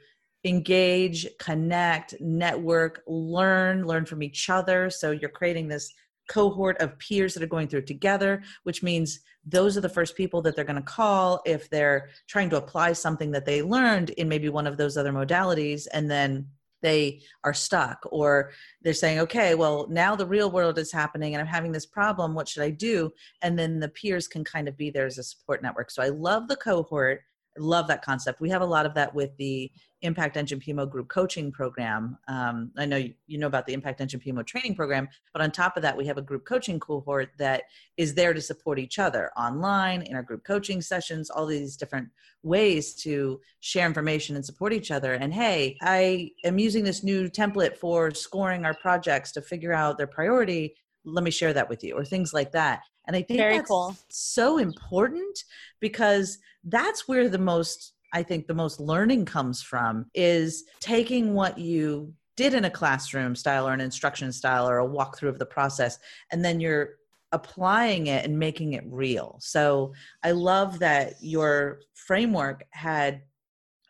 engage, 0.45 1.27
connect, 1.39 2.15
network, 2.21 3.03
learn, 3.07 3.87
learn 3.87 4.07
from 4.07 4.23
each 4.23 4.49
other. 4.49 4.91
So 4.91 5.11
you're 5.11 5.31
creating 5.31 5.69
this 5.69 5.93
cohort 6.29 6.81
of 6.81 6.99
peers 6.99 7.35
that 7.35 7.43
are 7.43 7.49
going 7.49 7.69
through 7.69 7.83
together, 7.83 8.43
which 8.63 8.83
means 8.83 9.21
those 9.45 9.77
are 9.77 9.81
the 9.81 9.89
first 9.89 10.17
people 10.17 10.41
that 10.43 10.55
they're 10.55 10.65
going 10.65 10.77
to 10.77 10.83
call 10.83 11.43
if 11.45 11.69
they're 11.71 12.09
trying 12.29 12.51
to 12.51 12.57
apply 12.57 12.93
something 12.93 13.31
that 13.33 13.47
they 13.47 13.63
learned 13.63 14.11
in 14.11 14.29
maybe 14.29 14.49
one 14.49 14.67
of 14.67 14.77
those 14.77 14.97
other 14.97 15.13
modalities. 15.13 15.87
And 15.93 16.11
then 16.11 16.47
they 16.83 17.21
are 17.45 17.55
stuck 17.55 17.99
or 18.11 18.53
they're 18.83 18.93
saying 18.93 19.19
okay 19.19 19.55
well 19.55 19.87
now 19.91 20.17
the 20.17 20.27
real 20.27 20.51
world 20.51 20.79
is 20.79 20.93
happening 20.93 21.35
and 21.35 21.41
i'm 21.41 21.47
having 21.47 21.73
this 21.73 21.87
problem 21.87 22.35
what 22.35 22.49
should 22.49 22.63
i 22.63 22.71
do? 22.71 23.13
And 23.43 23.59
then 23.59 23.81
the 23.81 23.89
peers 23.89 24.27
can 24.29 24.45
kind 24.45 24.69
of 24.69 24.77
be 24.77 24.91
there 24.91 25.07
as 25.07 25.19
a 25.19 25.23
support 25.23 25.63
network. 25.63 25.91
So 25.91 26.03
i 26.03 26.09
love 26.09 26.49
the 26.49 26.57
cohort 26.57 27.23
love 27.59 27.89
that 27.89 28.03
concept. 28.03 28.41
We 28.41 28.51
have 28.51 28.63
a 28.63 28.67
lot 28.67 28.87
of 28.87 28.95
that 28.95 29.15
with 29.15 29.37
the 29.37 29.71
Impact 30.03 30.37
Engine 30.37 30.61
PMO 30.61 30.89
group 30.89 31.09
coaching 31.09 31.53
program. 31.53 32.17
Um, 32.27 32.71
I 32.79 32.87
know 32.87 32.97
you, 32.97 33.13
you, 33.27 33.39
know 33.39 33.47
about 33.47 33.67
the 33.67 33.75
Impact 33.75 34.01
Engine 34.01 34.21
PMO 34.21 34.47
training 34.47 34.75
program, 34.75 35.09
but 35.33 35.43
on 35.43 35.51
top 35.51 35.77
of 35.77 35.83
that, 35.83 35.97
we 35.97 36.07
have 36.07 36.17
a 36.17 36.23
group 36.23 36.47
coaching 36.47 36.81
cohort 36.81 37.31
that 37.39 37.65
is 37.97 38.15
there 38.15 38.33
to 38.33 38.41
support 38.41 38.79
each 38.79 38.99
other 38.99 39.31
online 39.37 40.03
in 40.03 40.17
our 40.17 40.23
group 40.23 40.45
coaching 40.45 40.81
sessions, 40.81 41.29
all 41.29 41.45
these 41.45 41.77
different 41.77 42.09
ways 42.43 42.95
to 43.03 43.41
share 43.61 43.87
information 43.87 44.37
and 44.37 44.45
support 44.45 44.73
each 44.73 44.91
other. 44.91 45.15
And 45.15 45.35
hey, 45.35 45.77
I 45.83 46.31
am 46.45 46.59
using 46.59 46.85
this 46.85 47.05
new 47.05 47.29
template 47.29 47.77
for 47.77 48.11
scoring 48.13 48.65
our 48.65 48.75
projects 48.75 49.33
to 49.33 49.43
figure 49.43 49.75
out 49.75 49.99
their 49.99 50.07
priority. 50.07 50.75
Let 51.05 51.25
me 51.25 51.31
share 51.31 51.53
that 51.53 51.69
with 51.69 51.83
you, 51.83 51.95
or 51.95 52.05
things 52.05 52.33
like 52.33 52.53
that. 52.53 52.83
And 53.07 53.17
I 53.17 53.23
think 53.23 53.39
Very 53.39 53.57
that's 53.57 53.69
cool. 53.69 53.97
so 54.09 54.59
important 54.59 55.45
because 55.81 56.39
that's 56.65 57.09
where 57.09 57.29
the 57.29 57.39
most 57.39 57.95
I 58.13 58.23
think 58.23 58.47
the 58.47 58.55
most 58.55 58.81
learning 58.81 59.25
comes 59.25 59.63
from 59.63 60.07
is 60.15 60.65
taking 60.81 61.35
what 61.35 61.59
you 61.59 62.13
did 62.37 62.55
in 62.55 62.65
a 62.65 62.71
classroom 62.71 63.37
style 63.37 63.69
or 63.69 63.73
an 63.73 63.81
instruction 63.81 64.33
style 64.33 64.69
or 64.69 64.81
a 64.81 64.89
walkthrough 64.89 65.29
of 65.29 65.39
the 65.39 65.47
process 65.47 65.99
and 66.33 66.45
then 66.45 66.59
you're 66.59 66.97
applying 67.33 68.09
it 68.09 68.25
and 68.25 68.39
making 68.39 68.73
it 68.73 68.85
real. 68.87 69.37
So 69.41 69.93
I 70.25 70.33
love 70.33 70.81
that 70.81 71.15
your 71.21 71.83
framework 71.95 72.65
had 72.71 73.23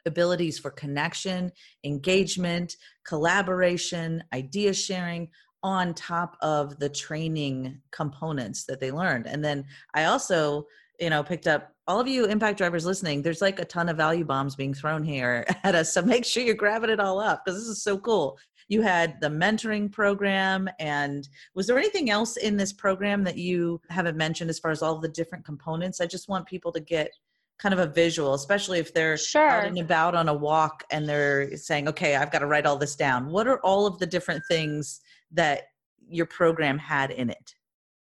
abilities 0.07 0.59
for 0.59 0.71
connection, 0.71 1.53
engagement, 1.85 2.77
collaboration, 3.05 4.23
idea 4.33 4.75
sharing, 4.75 5.29
on 5.63 5.95
top 5.95 6.37
of 6.41 6.79
the 6.79 6.89
training 6.89 7.81
components 7.91 8.65
that 8.65 8.81
they 8.81 8.91
learned. 8.91 9.27
And 9.27 9.45
then 9.45 9.65
I 9.95 10.05
also, 10.05 10.67
you 10.99 11.11
know, 11.11 11.23
picked 11.23 11.47
up 11.47 11.73
all 11.87 12.01
of 12.01 12.09
you 12.09 12.27
impact 12.27 12.59
drivers 12.59 12.87
listening. 12.87 13.21
There's 13.21 13.43
like 13.43 13.59
a 13.59 13.65
ton 13.65 13.89
of 13.89 13.97
value 13.97 14.25
bombs 14.25 14.55
being 14.55 14.73
thrown 14.73 15.03
here 15.03 15.45
at 15.65 15.75
us. 15.75 15.93
So 15.93 16.03
make 16.03 16.25
sure 16.25 16.43
you're 16.43 16.55
grabbing 16.55 16.91
it 16.91 17.01
all 17.01 17.19
up 17.19 17.45
because 17.45 17.61
this 17.61 17.69
is 17.69 17.83
so 17.83 17.99
cool. 17.99 18.39
You 18.69 18.83
had 18.83 19.21
the 19.21 19.29
mentoring 19.29 19.91
program. 19.91 20.71
And 20.79 21.29
was 21.55 21.67
there 21.67 21.79
anything 21.79 22.09
else 22.09 22.37
in 22.37 22.57
this 22.57 22.73
program 22.73 23.25
that 23.25 23.37
you 23.37 23.81
haven't 23.91 24.17
mentioned 24.17 24.49
as 24.49 24.61
far 24.61 24.71
as 24.71 24.83
all 24.83 24.99
the 24.99 25.09
different 25.09 25.45
components? 25.45 26.01
I 26.01 26.07
just 26.07 26.29
want 26.29 26.47
people 26.47 26.71
to 26.73 26.81
get 26.81 27.11
kind 27.59 27.75
of 27.75 27.81
a 27.81 27.87
visual, 27.87 28.35
especially 28.35 28.79
if 28.79 28.95
they're 28.95 29.19
sure. 29.19 29.49
out 29.49 29.67
and 29.67 29.79
about 29.79 30.15
on 30.15 30.29
a 30.29 30.35
walk 30.35 30.85
and 30.91 31.09
they're 31.09 31.57
saying, 31.57 31.89
okay, 31.89 32.17
I've 32.17 32.31
got 32.31 32.39
to 32.39 32.47
write 32.47 32.65
all 32.65 32.77
this 32.77 32.97
down. 32.97 33.27
What 33.27 33.47
are 33.47 33.59
all 33.59 33.87
of 33.87 33.99
the 33.99 34.07
different 34.07 34.43
things 34.49 35.01
that 35.33 35.65
your 36.09 36.27
program 36.27 36.79
had 36.79 37.11
in 37.11 37.31
it? 37.31 37.55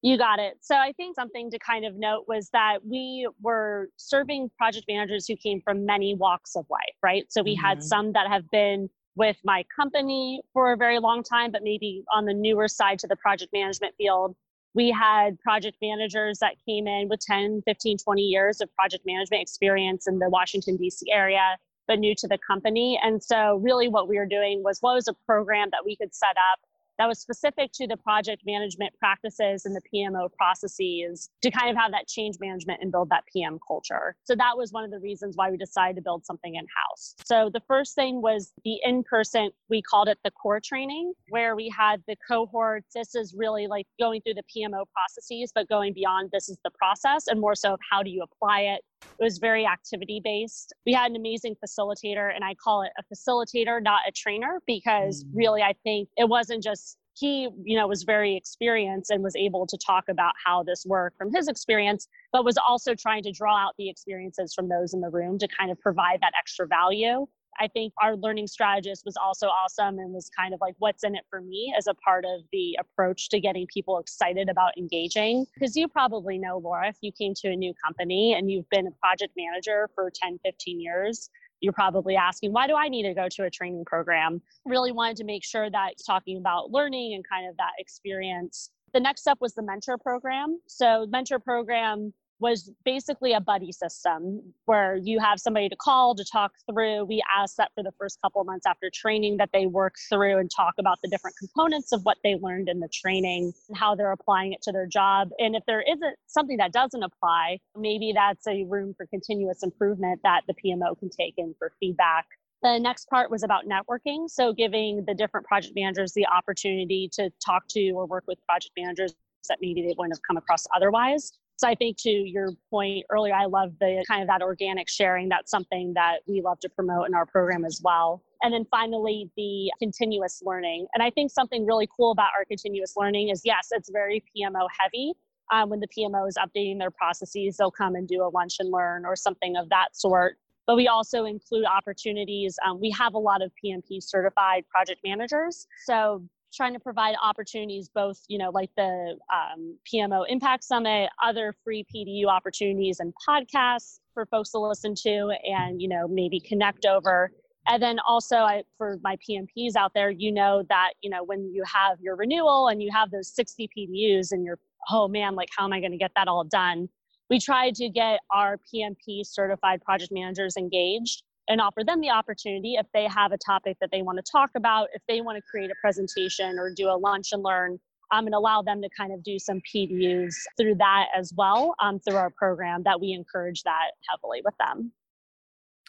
You 0.01 0.19
got 0.19 0.37
it. 0.37 0.57
So 0.61 0.75
I 0.75 0.91
think 0.91 1.15
something 1.15 1.49
to 1.49 1.57
kind 1.57 1.83
of 1.83 1.95
note 1.95 2.25
was 2.27 2.49
that 2.53 2.85
we 2.85 3.27
were 3.41 3.89
serving 3.97 4.51
project 4.55 4.85
managers 4.87 5.25
who 5.27 5.35
came 5.35 5.61
from 5.61 5.83
many 5.83 6.13
walks 6.13 6.55
of 6.55 6.65
life, 6.69 6.95
right? 7.01 7.25
So 7.29 7.41
we 7.41 7.55
mm-hmm. 7.55 7.65
had 7.65 7.83
some 7.83 8.13
that 8.13 8.27
have 8.27 8.49
been 8.51 8.87
with 9.15 9.37
my 9.43 9.65
company 9.75 10.41
for 10.53 10.73
a 10.73 10.77
very 10.77 10.99
long 10.99 11.23
time, 11.23 11.51
but 11.51 11.63
maybe 11.63 12.03
on 12.13 12.25
the 12.25 12.33
newer 12.33 12.67
side 12.67 12.99
to 12.99 13.07
the 13.07 13.15
project 13.15 13.51
management 13.51 13.95
field. 13.97 14.35
We 14.75 14.91
had 14.91 15.39
project 15.39 15.77
managers 15.81 16.37
that 16.39 16.55
came 16.67 16.85
in 16.85 17.07
with 17.09 17.21
10, 17.21 17.63
15, 17.65 17.97
20 17.97 18.21
years 18.21 18.61
of 18.61 18.71
project 18.75 19.05
management 19.07 19.41
experience 19.41 20.05
in 20.05 20.19
the 20.19 20.29
Washington, 20.29 20.75
D.C. 20.75 21.09
area, 21.11 21.57
but 21.87 21.97
new 21.97 22.13
to 22.15 22.27
the 22.27 22.37
company. 22.45 22.99
And 23.01 23.23
so, 23.23 23.55
really, 23.63 23.87
what 23.87 24.09
we 24.09 24.17
were 24.17 24.25
doing 24.25 24.63
was 24.63 24.79
what 24.81 24.95
was 24.95 25.07
a 25.07 25.15
program 25.25 25.69
that 25.71 25.85
we 25.85 25.95
could 25.95 26.13
set 26.13 26.35
up 26.51 26.59
that 26.97 27.07
was 27.07 27.19
specific 27.19 27.71
to 27.73 27.87
the 27.87 27.97
project 27.97 28.43
management 28.45 28.93
practices 28.99 29.65
and 29.65 29.75
the 29.75 29.81
PMO 29.93 30.31
processes 30.33 31.29
to 31.41 31.51
kind 31.51 31.69
of 31.69 31.75
have 31.75 31.91
that 31.91 32.07
change 32.07 32.37
management 32.39 32.81
and 32.81 32.91
build 32.91 33.09
that 33.09 33.23
PM 33.31 33.59
culture. 33.67 34.15
So 34.23 34.35
that 34.35 34.57
was 34.57 34.71
one 34.71 34.83
of 34.83 34.91
the 34.91 34.99
reasons 34.99 35.35
why 35.35 35.51
we 35.51 35.57
decided 35.57 35.95
to 35.97 36.01
build 36.01 36.25
something 36.25 36.55
in 36.55 36.65
house. 36.75 37.15
So 37.25 37.49
the 37.53 37.61
first 37.67 37.95
thing 37.95 38.21
was 38.21 38.53
the 38.63 38.79
in 38.83 39.03
person, 39.03 39.49
we 39.69 39.81
called 39.81 40.07
it 40.07 40.17
the 40.23 40.31
core 40.31 40.59
training, 40.59 41.13
where 41.29 41.55
we 41.55 41.69
had 41.75 42.01
the 42.07 42.15
cohorts. 42.27 42.93
This 42.93 43.15
is 43.15 43.33
really 43.37 43.67
like 43.67 43.87
going 43.99 44.21
through 44.21 44.35
the 44.35 44.43
PMO 44.43 44.85
processes, 44.93 45.51
but 45.53 45.67
going 45.69 45.93
beyond 45.93 46.29
this 46.31 46.49
is 46.49 46.57
the 46.63 46.71
process 46.71 47.27
and 47.27 47.39
more 47.39 47.55
so 47.55 47.73
of 47.73 47.79
how 47.89 48.03
do 48.03 48.09
you 48.09 48.23
apply 48.23 48.61
it 48.61 48.81
it 49.01 49.23
was 49.23 49.37
very 49.37 49.65
activity 49.65 50.21
based. 50.23 50.73
We 50.85 50.93
had 50.93 51.09
an 51.11 51.15
amazing 51.15 51.55
facilitator, 51.63 52.33
and 52.33 52.43
I 52.43 52.55
call 52.55 52.81
it 52.81 52.91
a 52.97 53.03
facilitator, 53.13 53.81
not 53.81 54.01
a 54.07 54.11
trainer, 54.11 54.61
because 54.67 55.23
mm. 55.23 55.29
really 55.33 55.61
I 55.61 55.73
think 55.83 56.09
it 56.17 56.27
wasn't 56.27 56.63
just 56.63 56.97
he 57.17 57.49
you 57.63 57.77
know 57.77 57.87
was 57.87 58.03
very 58.03 58.35
experienced 58.35 59.09
and 59.09 59.23
was 59.23 59.35
able 59.35 59.65
to 59.67 59.77
talk 59.77 60.05
about 60.09 60.33
how 60.43 60.63
this 60.63 60.85
worked 60.85 61.17
from 61.17 61.33
his 61.33 61.47
experience 61.47 62.07
but 62.31 62.43
was 62.43 62.57
also 62.57 62.93
trying 62.93 63.23
to 63.23 63.31
draw 63.31 63.55
out 63.57 63.73
the 63.77 63.89
experiences 63.89 64.53
from 64.53 64.67
those 64.67 64.93
in 64.93 65.01
the 65.01 65.09
room 65.09 65.37
to 65.39 65.47
kind 65.47 65.71
of 65.71 65.79
provide 65.79 66.19
that 66.21 66.33
extra 66.37 66.67
value 66.67 67.25
I 67.59 67.67
think 67.67 67.93
our 68.01 68.15
learning 68.15 68.47
strategist 68.47 69.03
was 69.05 69.15
also 69.17 69.47
awesome 69.47 69.99
and 69.99 70.13
was 70.13 70.29
kind 70.29 70.53
of 70.53 70.61
like, 70.61 70.75
what's 70.79 71.03
in 71.03 71.15
it 71.15 71.25
for 71.29 71.41
me 71.41 71.73
as 71.77 71.87
a 71.87 71.93
part 71.93 72.25
of 72.25 72.41
the 72.51 72.77
approach 72.79 73.29
to 73.29 73.39
getting 73.39 73.67
people 73.73 73.99
excited 73.99 74.49
about 74.49 74.77
engaging. 74.77 75.45
Because 75.53 75.75
you 75.75 75.87
probably 75.87 76.37
know, 76.37 76.57
Laura, 76.57 76.89
if 76.89 76.97
you 77.01 77.11
came 77.11 77.33
to 77.35 77.49
a 77.49 77.55
new 77.55 77.73
company 77.83 78.33
and 78.33 78.51
you've 78.51 78.69
been 78.69 78.87
a 78.87 78.91
project 78.91 79.33
manager 79.37 79.89
for 79.95 80.11
10, 80.13 80.39
15 80.43 80.79
years, 80.79 81.29
you're 81.61 81.73
probably 81.73 82.15
asking, 82.15 82.51
why 82.53 82.67
do 82.67 82.75
I 82.75 82.89
need 82.89 83.03
to 83.03 83.13
go 83.13 83.27
to 83.29 83.43
a 83.43 83.49
training 83.49 83.85
program? 83.85 84.41
Really 84.65 84.91
wanted 84.91 85.17
to 85.17 85.23
make 85.23 85.43
sure 85.43 85.69
that 85.69 85.93
talking 86.05 86.37
about 86.37 86.71
learning 86.71 87.13
and 87.13 87.27
kind 87.27 87.49
of 87.49 87.57
that 87.57 87.71
experience. 87.79 88.69
The 88.93 88.99
next 88.99 89.21
step 89.21 89.37
was 89.41 89.53
the 89.53 89.63
mentor 89.63 89.97
program. 89.97 90.59
So, 90.67 91.05
mentor 91.09 91.39
program 91.39 92.13
was 92.39 92.71
basically 92.83 93.33
a 93.33 93.39
buddy 93.39 93.71
system 93.71 94.41
where 94.65 94.97
you 94.97 95.19
have 95.19 95.39
somebody 95.39 95.69
to 95.69 95.75
call 95.75 96.15
to 96.15 96.25
talk 96.25 96.51
through. 96.69 97.05
We 97.05 97.23
asked 97.35 97.57
that 97.57 97.71
for 97.73 97.83
the 97.83 97.93
first 97.97 98.19
couple 98.21 98.43
months 98.43 98.65
after 98.65 98.89
training 98.93 99.37
that 99.37 99.49
they 99.53 99.65
work 99.65 99.95
through 100.09 100.39
and 100.39 100.51
talk 100.51 100.73
about 100.77 100.99
the 101.01 101.09
different 101.09 101.37
components 101.37 101.91
of 101.91 102.01
what 102.03 102.17
they 102.23 102.35
learned 102.35 102.67
in 102.67 102.79
the 102.79 102.89
training 102.89 103.53
and 103.69 103.77
how 103.77 103.95
they're 103.95 104.11
applying 104.11 104.53
it 104.53 104.61
to 104.63 104.71
their 104.71 104.85
job. 104.85 105.29
And 105.39 105.55
if 105.55 105.63
there 105.65 105.81
isn't 105.81 106.15
something 106.27 106.57
that 106.57 106.73
doesn't 106.73 107.03
apply, 107.03 107.59
maybe 107.77 108.11
that's 108.13 108.45
a 108.47 108.65
room 108.65 108.93
for 108.97 109.05
continuous 109.07 109.63
improvement 109.63 110.19
that 110.23 110.41
the 110.47 110.53
PMO 110.53 110.97
can 110.99 111.09
take 111.09 111.35
in 111.37 111.55
for 111.57 111.71
feedback. 111.79 112.25
The 112.63 112.79
next 112.79 113.09
part 113.09 113.29
was 113.29 113.43
about 113.43 113.65
networking. 113.65 114.29
So, 114.29 114.51
giving 114.51 115.05
the 115.05 115.13
different 115.13 115.45
project 115.45 115.75
managers 115.75 116.13
the 116.13 116.25
opportunity 116.25 117.09
to 117.13 117.29
talk 117.45 117.67
to 117.69 117.91
or 117.91 118.07
work 118.07 118.23
with 118.27 118.39
project 118.47 118.71
managers 118.77 119.13
that 119.47 119.59
maybe 119.61 119.81
they 119.81 119.93
wouldn't 119.97 120.15
have 120.15 120.21
come 120.27 120.37
across 120.37 120.65
otherwise. 120.75 121.33
So 121.57 121.67
I 121.67 121.75
think 121.75 121.97
to 121.99 122.09
your 122.09 122.49
point 122.69 123.05
earlier, 123.09 123.33
I 123.33 123.45
love 123.45 123.71
the 123.79 124.03
kind 124.07 124.21
of 124.21 124.27
that 124.27 124.41
organic 124.41 124.89
sharing. 124.89 125.29
That's 125.29 125.49
something 125.49 125.93
that 125.93 126.19
we 126.27 126.41
love 126.41 126.59
to 126.61 126.69
promote 126.69 127.07
in 127.07 127.13
our 127.13 127.25
program 127.25 127.63
as 127.63 127.81
well. 127.83 128.21
And 128.41 128.53
then 128.53 128.65
finally, 128.69 129.29
the 129.37 129.71
continuous 129.79 130.41
learning. 130.45 130.87
And 130.93 131.01
I 131.01 131.09
think 131.09 131.31
something 131.31 131.65
really 131.65 131.87
cool 131.95 132.11
about 132.11 132.29
our 132.37 132.45
continuous 132.45 132.93
learning 132.97 133.29
is 133.29 133.41
yes, 133.45 133.69
it's 133.71 133.89
very 133.89 134.23
PMO 134.35 134.67
heavy. 134.79 135.13
Um, 135.51 135.69
when 135.69 135.79
the 135.79 135.87
PMO 135.87 136.27
is 136.27 136.35
updating 136.37 136.79
their 136.79 136.91
processes, 136.91 137.57
they'll 137.57 137.71
come 137.71 137.95
and 137.95 138.07
do 138.07 138.23
a 138.23 138.29
lunch 138.29 138.55
and 138.59 138.71
learn 138.71 139.05
or 139.05 139.15
something 139.15 139.55
of 139.55 139.69
that 139.69 139.95
sort. 139.95 140.37
But 140.67 140.75
we 140.75 140.87
also 140.87 141.25
include 141.25 141.65
opportunities. 141.65 142.57
Um, 142.65 142.81
we 142.81 142.89
have 142.91 143.13
a 143.13 143.19
lot 143.19 143.43
of 143.43 143.51
PMP 143.63 144.01
certified 144.01 144.67
project 144.67 145.01
managers. 145.03 145.67
So 145.85 146.23
trying 146.55 146.73
to 146.73 146.79
provide 146.79 147.15
opportunities 147.21 147.89
both 147.93 148.21
you 148.27 148.37
know 148.37 148.49
like 148.49 148.69
the 148.77 149.17
um, 149.33 149.77
pmo 149.91 150.25
impact 150.27 150.63
summit 150.63 151.09
other 151.23 151.53
free 151.63 151.85
pdu 151.93 152.25
opportunities 152.27 152.99
and 152.99 153.13
podcasts 153.27 153.99
for 154.15 154.25
folks 154.25 154.49
to 154.49 154.59
listen 154.59 154.95
to 154.95 155.31
and 155.43 155.79
you 155.79 155.87
know 155.87 156.07
maybe 156.07 156.39
connect 156.39 156.87
over. 156.87 157.31
And 157.67 157.81
then 157.81 157.97
also 158.07 158.37
I, 158.37 158.63
for 158.77 158.97
my 159.03 159.17
pmps 159.17 159.75
out 159.75 159.91
there 159.93 160.09
you 160.09 160.31
know 160.31 160.63
that 160.69 160.93
you 161.03 161.09
know 161.11 161.23
when 161.23 161.51
you 161.53 161.63
have 161.71 161.99
your 162.01 162.15
renewal 162.15 162.69
and 162.69 162.81
you 162.81 162.89
have 162.91 163.11
those 163.11 163.27
60 163.35 163.69
pdus 163.77 164.31
and 164.31 164.43
you're 164.43 164.59
oh 164.89 165.07
man 165.07 165.35
like 165.35 165.49
how 165.55 165.65
am 165.65 165.73
i 165.73 165.79
going 165.79 165.91
to 165.91 165.97
get 165.97 166.11
that 166.15 166.27
all 166.27 166.43
done? 166.43 166.89
We 167.29 167.39
tried 167.39 167.75
to 167.75 167.89
get 167.89 168.19
our 168.31 168.57
pmp 168.73 169.25
certified 169.25 169.81
project 169.81 170.11
managers 170.11 170.55
engaged 170.57 171.23
and 171.47 171.61
offer 171.61 171.83
them 171.83 172.01
the 172.01 172.09
opportunity 172.09 172.75
if 172.75 172.85
they 172.93 173.07
have 173.07 173.31
a 173.31 173.37
topic 173.37 173.77
that 173.81 173.89
they 173.91 174.01
want 174.01 174.17
to 174.17 174.31
talk 174.31 174.51
about, 174.55 174.89
if 174.93 175.01
they 175.07 175.21
want 175.21 175.37
to 175.37 175.41
create 175.49 175.71
a 175.71 175.75
presentation 175.81 176.57
or 176.57 176.71
do 176.73 176.89
a 176.89 176.97
lunch 176.97 177.29
and 177.31 177.43
learn. 177.43 177.79
Um, 178.11 178.27
and 178.27 178.35
allow 178.35 178.61
them 178.61 178.83
to 178.83 178.89
kind 178.95 179.11
of 179.11 179.23
do 179.23 179.39
some 179.39 179.59
PDUs 179.61 180.35
through 180.57 180.75
that 180.75 181.07
as 181.17 181.33
well 181.35 181.73
um, 181.79 181.99
through 181.99 182.17
our 182.17 182.29
program 182.29 182.83
that 182.83 183.01
we 183.01 183.13
encourage 183.13 183.63
that 183.63 183.93
heavily 184.07 184.43
with 184.45 184.53
them. 184.59 184.91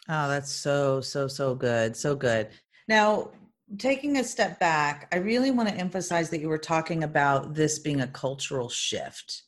Oh, 0.09 0.27
that's 0.27 0.51
so, 0.51 0.99
so, 0.99 1.27
so 1.27 1.53
good. 1.53 1.95
So 1.95 2.15
good. 2.15 2.49
Now, 2.87 3.29
taking 3.77 4.17
a 4.17 4.23
step 4.23 4.59
back, 4.59 5.07
I 5.11 5.17
really 5.17 5.51
want 5.51 5.69
to 5.69 5.75
emphasize 5.75 6.29
that 6.29 6.39
you 6.39 6.49
were 6.49 6.57
talking 6.57 7.03
about 7.03 7.53
this 7.53 7.79
being 7.79 8.01
a 8.01 8.07
cultural 8.07 8.69
shift. 8.69 9.43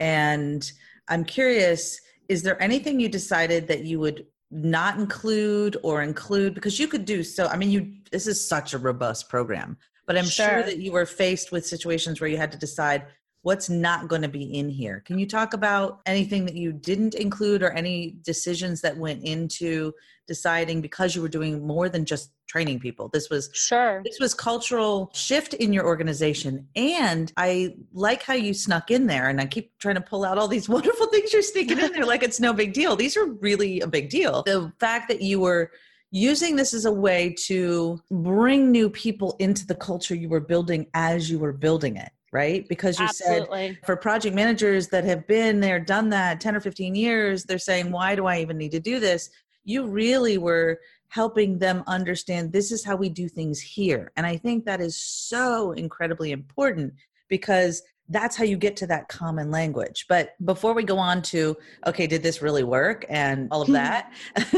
And 0.00 0.70
I'm 1.08 1.24
curious, 1.24 2.00
is 2.28 2.42
there 2.42 2.62
anything 2.62 3.00
you 3.00 3.08
decided 3.08 3.66
that 3.68 3.84
you 3.84 3.98
would 4.00 4.26
not 4.54 4.98
include 4.98 5.76
or 5.82 6.02
include 6.02 6.54
because 6.54 6.78
you 6.78 6.86
could 6.86 7.04
do 7.04 7.24
so 7.24 7.46
i 7.48 7.56
mean 7.56 7.70
you 7.70 7.92
this 8.12 8.26
is 8.28 8.46
such 8.46 8.72
a 8.72 8.78
robust 8.78 9.28
program 9.28 9.76
but 10.06 10.16
i'm 10.16 10.24
sure, 10.24 10.46
sure. 10.46 10.62
that 10.62 10.78
you 10.78 10.92
were 10.92 11.04
faced 11.04 11.50
with 11.50 11.66
situations 11.66 12.20
where 12.20 12.30
you 12.30 12.36
had 12.36 12.52
to 12.52 12.58
decide 12.58 13.06
what's 13.44 13.68
not 13.68 14.08
going 14.08 14.22
to 14.22 14.28
be 14.28 14.42
in 14.42 14.70
here. 14.70 15.02
Can 15.04 15.18
you 15.18 15.26
talk 15.26 15.52
about 15.52 16.00
anything 16.06 16.46
that 16.46 16.54
you 16.54 16.72
didn't 16.72 17.14
include 17.14 17.62
or 17.62 17.70
any 17.72 18.16
decisions 18.22 18.80
that 18.80 18.96
went 18.96 19.22
into 19.22 19.92
deciding 20.26 20.80
because 20.80 21.14
you 21.14 21.20
were 21.20 21.28
doing 21.28 21.64
more 21.64 21.90
than 21.90 22.06
just 22.06 22.32
training 22.48 22.80
people? 22.80 23.10
This 23.12 23.28
was 23.28 23.50
sure. 23.52 24.00
this 24.02 24.18
was 24.18 24.32
cultural 24.32 25.10
shift 25.12 25.52
in 25.54 25.72
your 25.74 25.84
organization 25.86 26.66
and 26.74 27.32
i 27.36 27.74
like 27.92 28.22
how 28.22 28.34
you 28.34 28.54
snuck 28.54 28.90
in 28.90 29.06
there 29.06 29.28
and 29.28 29.40
i 29.40 29.46
keep 29.46 29.76
trying 29.78 29.94
to 29.96 30.00
pull 30.00 30.24
out 30.24 30.38
all 30.38 30.48
these 30.48 30.68
wonderful 30.76 31.06
things 31.06 31.32
you're 31.32 31.42
sneaking 31.42 31.78
in 31.78 31.92
there 31.92 32.06
like 32.06 32.22
it's 32.22 32.40
no 32.40 32.52
big 32.52 32.72
deal. 32.72 32.96
These 32.96 33.16
are 33.16 33.26
really 33.26 33.80
a 33.80 33.86
big 33.86 34.08
deal. 34.08 34.42
The 34.44 34.72
fact 34.80 35.08
that 35.08 35.20
you 35.20 35.40
were 35.40 35.70
using 36.10 36.56
this 36.56 36.72
as 36.72 36.84
a 36.86 36.92
way 36.92 37.34
to 37.46 38.00
bring 38.10 38.70
new 38.70 38.88
people 38.88 39.36
into 39.40 39.66
the 39.66 39.74
culture 39.74 40.14
you 40.14 40.28
were 40.28 40.40
building 40.40 40.86
as 40.94 41.28
you 41.28 41.38
were 41.38 41.52
building 41.52 41.96
it 41.96 42.10
right? 42.34 42.68
Because 42.68 42.98
you 42.98 43.06
Absolutely. 43.06 43.68
said 43.68 43.78
for 43.86 43.96
project 43.96 44.34
managers 44.34 44.88
that 44.88 45.04
have 45.04 45.24
been 45.28 45.60
there, 45.60 45.78
done 45.78 46.10
that 46.10 46.40
10 46.40 46.56
or 46.56 46.60
15 46.60 46.94
years, 46.94 47.44
they're 47.44 47.58
saying, 47.58 47.92
why 47.92 48.16
do 48.16 48.26
I 48.26 48.40
even 48.40 48.58
need 48.58 48.72
to 48.72 48.80
do 48.80 48.98
this? 48.98 49.30
You 49.62 49.86
really 49.86 50.36
were 50.36 50.80
helping 51.08 51.60
them 51.60 51.84
understand 51.86 52.52
this 52.52 52.72
is 52.72 52.84
how 52.84 52.96
we 52.96 53.08
do 53.08 53.28
things 53.28 53.60
here. 53.60 54.10
And 54.16 54.26
I 54.26 54.36
think 54.36 54.64
that 54.64 54.80
is 54.80 54.96
so 54.96 55.72
incredibly 55.72 56.32
important 56.32 56.94
because 57.28 57.82
that's 58.08 58.36
how 58.36 58.44
you 58.44 58.56
get 58.56 58.76
to 58.78 58.86
that 58.88 59.06
common 59.08 59.52
language. 59.52 60.06
But 60.08 60.30
before 60.44 60.74
we 60.74 60.82
go 60.82 60.98
on 60.98 61.22
to, 61.22 61.56
okay, 61.86 62.08
did 62.08 62.22
this 62.22 62.42
really 62.42 62.64
work 62.64 63.06
and 63.08 63.46
all 63.52 63.62
of 63.62 63.68
that, 63.72 64.12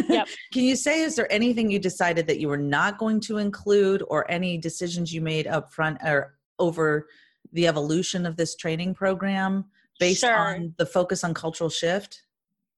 yep. 0.09 0.29
can 0.53 0.65
you 0.65 0.77
say, 0.77 1.03
is 1.03 1.15
there 1.15 1.31
anything 1.31 1.71
you 1.71 1.79
decided 1.79 2.27
that 2.27 2.41
you 2.41 2.49
were 2.49 2.57
not 2.57 2.97
going 2.97 3.21
to 3.21 3.37
include 3.37 4.03
or 4.09 4.29
any 4.31 4.57
decisions 4.57 5.13
you 5.13 5.21
made 5.21 5.47
up 5.47 5.75
front 5.75 5.99
or 6.03 6.37
over 6.59 7.07
the 7.57 7.67
evolution 7.67 8.25
of 8.27 8.37
this 8.37 8.55
training 8.55 8.95
program 8.95 9.65
based 9.99 10.21
sure. 10.21 10.37
on 10.37 10.75
the 10.77 10.87
focus 10.87 11.25
on 11.25 11.35
cultural 11.35 11.71
shift? 11.71 12.23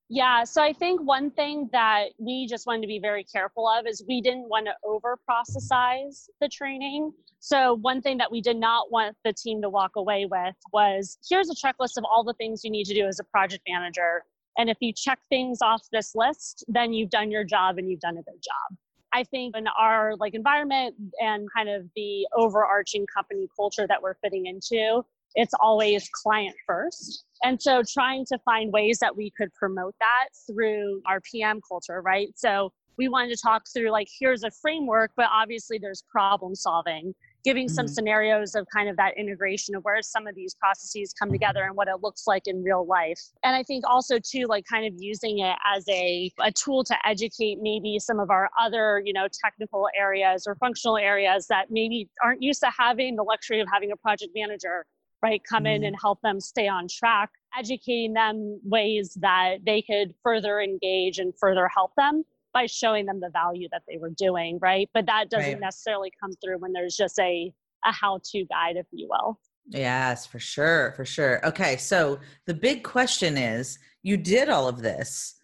Yeah, 0.09 0.45
so 0.45 0.63
I 0.63 0.73
think 0.73 1.03
one 1.03 1.31
thing 1.31 1.69
that 1.73 2.07
we 2.17 2.47
just 2.47 2.67
wanted 2.67 2.81
to 2.81 2.87
be 2.87 2.99
very 2.99 3.25
careful 3.25 3.69
of 3.69 3.87
is 3.87 4.03
we 4.09 4.23
didn't 4.23 4.49
want 4.49 4.65
to 4.67 4.73
over 4.83 5.19
processize 5.29 6.29
the 6.41 6.49
training. 6.49 7.13
So, 7.41 7.75
one 7.75 8.01
thing 8.01 8.17
that 8.17 8.33
we 8.33 8.41
did 8.41 8.57
not 8.57 8.91
want 8.91 9.17
the 9.23 9.35
team 9.35 9.61
to 9.61 9.69
walk 9.69 9.97
away 9.97 10.25
with 10.25 10.55
was 10.73 11.19
here's 11.29 11.51
a 11.51 11.55
checklist 11.55 11.99
of 11.99 12.05
all 12.11 12.25
the 12.25 12.33
things 12.35 12.65
you 12.65 12.71
need 12.71 12.85
to 12.85 12.95
do 12.95 13.07
as 13.07 13.21
a 13.21 13.25
project 13.25 13.65
manager. 13.69 14.23
And 14.57 14.71
if 14.71 14.79
you 14.81 14.95
check 14.95 15.19
things 15.29 15.59
off 15.61 15.83
this 15.93 16.15
list, 16.15 16.65
then 16.69 16.95
you've 16.95 17.11
done 17.11 17.31
your 17.31 17.45
job 17.45 17.77
and 17.77 17.91
you've 17.91 18.01
done 18.01 18.17
a 18.17 18.23
good 18.23 18.43
job. 18.43 18.79
I 19.13 19.25
think 19.25 19.57
in 19.57 19.67
our 19.79 20.17
like 20.17 20.35
environment 20.35 20.95
and 21.21 21.49
kind 21.55 21.69
of 21.69 21.87
the 21.97 22.27
overarching 22.37 23.07
company 23.07 23.49
culture 23.55 23.87
that 23.87 24.03
we're 24.03 24.15
fitting 24.23 24.47
into, 24.47 25.03
it's 25.35 25.55
always 25.61 26.09
client 26.13 26.57
first. 26.67 27.25
And 27.43 27.61
so 27.61 27.83
trying 27.83 28.25
to 28.27 28.39
find 28.45 28.73
ways 28.73 28.99
that 28.99 29.17
we 29.17 29.31
could 29.31 29.53
promote 29.55 29.95
that 30.01 30.29
through 30.47 31.03
our 31.07 31.21
PM 31.21 31.61
culture, 31.67 32.01
right? 32.03 32.29
So 32.37 32.73
we 32.97 33.09
wanted 33.09 33.35
to 33.37 33.41
talk 33.41 33.63
through 33.73 33.91
like 33.91 34.09
here's 34.19 34.43
a 34.43 34.51
framework, 34.51 35.13
but 35.17 35.27
obviously 35.33 35.79
there's 35.79 36.03
problem 36.11 36.55
solving 36.55 37.15
giving 37.45 37.67
mm-hmm. 37.67 37.75
some 37.75 37.89
scenarios 37.89 38.55
of 38.55 38.67
kind 38.75 38.89
of 38.89 38.97
that 38.97 39.17
integration 39.17 39.75
of 39.75 39.83
where 39.85 40.03
some 40.03 40.27
of 40.27 40.35
these 40.35 40.55
processes 40.55 41.15
come 41.19 41.31
together 41.31 41.65
and 41.65 41.77
what 41.77 41.89
it 41.89 42.03
looks 42.03 42.27
like 42.27 42.43
in 42.47 42.63
real 42.63 42.87
life. 42.87 43.21
And 43.45 43.55
I 43.55 43.63
think 43.63 43.85
also 43.89 44.19
too, 44.19 44.47
like 44.49 44.65
kind 44.71 44.87
of 44.87 44.95
using 44.99 45.39
it 45.41 45.57
as 45.67 45.85
a, 45.89 46.33
a 46.41 46.53
tool 46.53 46.85
to 46.85 46.97
educate 47.07 47.59
maybe 47.61 47.99
some 47.99 48.21
of 48.21 48.31
our 48.31 48.51
other, 48.61 49.03
you 49.05 49.13
know, 49.13 49.27
technical 49.45 49.89
areas 49.97 50.45
or 50.47 50.57
functional 50.57 50.97
areas 50.97 51.47
that 51.49 51.67
maybe 51.71 52.09
aren't 52.23 52.43
used 52.43 52.61
to 52.61 52.71
having 52.77 53.17
the 53.17 53.23
luxury 53.23 53.61
of 53.61 53.69
having 53.73 53.93
a 53.93 53.97
project 53.97 54.33
manager 54.35 54.85
right 55.23 55.43
come 55.49 55.65
mm-hmm. 55.65 55.75
in 55.75 55.85
and 55.85 55.97
help 56.01 56.21
them 56.23 56.41
stay 56.41 56.69
on 56.69 56.87
track 56.89 57.31
educating 57.59 58.13
them 58.13 58.61
ways 58.65 59.17
that 59.21 59.57
they 59.65 59.83
could 59.83 60.15
further 60.23 60.61
engage 60.61 61.19
and 61.19 61.33
further 61.39 61.69
help 61.69 61.93
them 61.97 62.25
by 62.53 62.67
showing 62.67 63.07
them 63.07 63.21
the 63.21 63.31
value 63.31 63.69
that 63.73 63.83
they 63.89 63.99
were 63.99 64.11
doing, 64.11 64.59
right? 64.61 64.89
But 64.95 65.07
that 65.07 65.31
doesn't 65.31 65.53
right. 65.53 65.61
necessarily 65.61 66.13
come 66.21 66.33
through 66.43 66.59
when 66.59 66.73
there's 66.73 66.97
just 66.97 67.19
a 67.19 67.53
a 67.85 67.93
how-to 67.93 68.45
guide, 68.47 68.77
if 68.77 68.87
you 68.91 69.09
will. 69.09 69.39
Yes, 69.69 70.27
for 70.27 70.39
sure, 70.39 70.93
for 70.97 71.05
sure. 71.05 71.47
Okay, 71.47 71.77
so 71.77 72.19
the 72.47 72.55
big 72.55 72.83
question 72.83 73.37
is 73.37 73.79
you 74.03 74.17
did 74.17 74.49
all 74.49 74.67
of 74.67 74.83
this, 74.83 75.35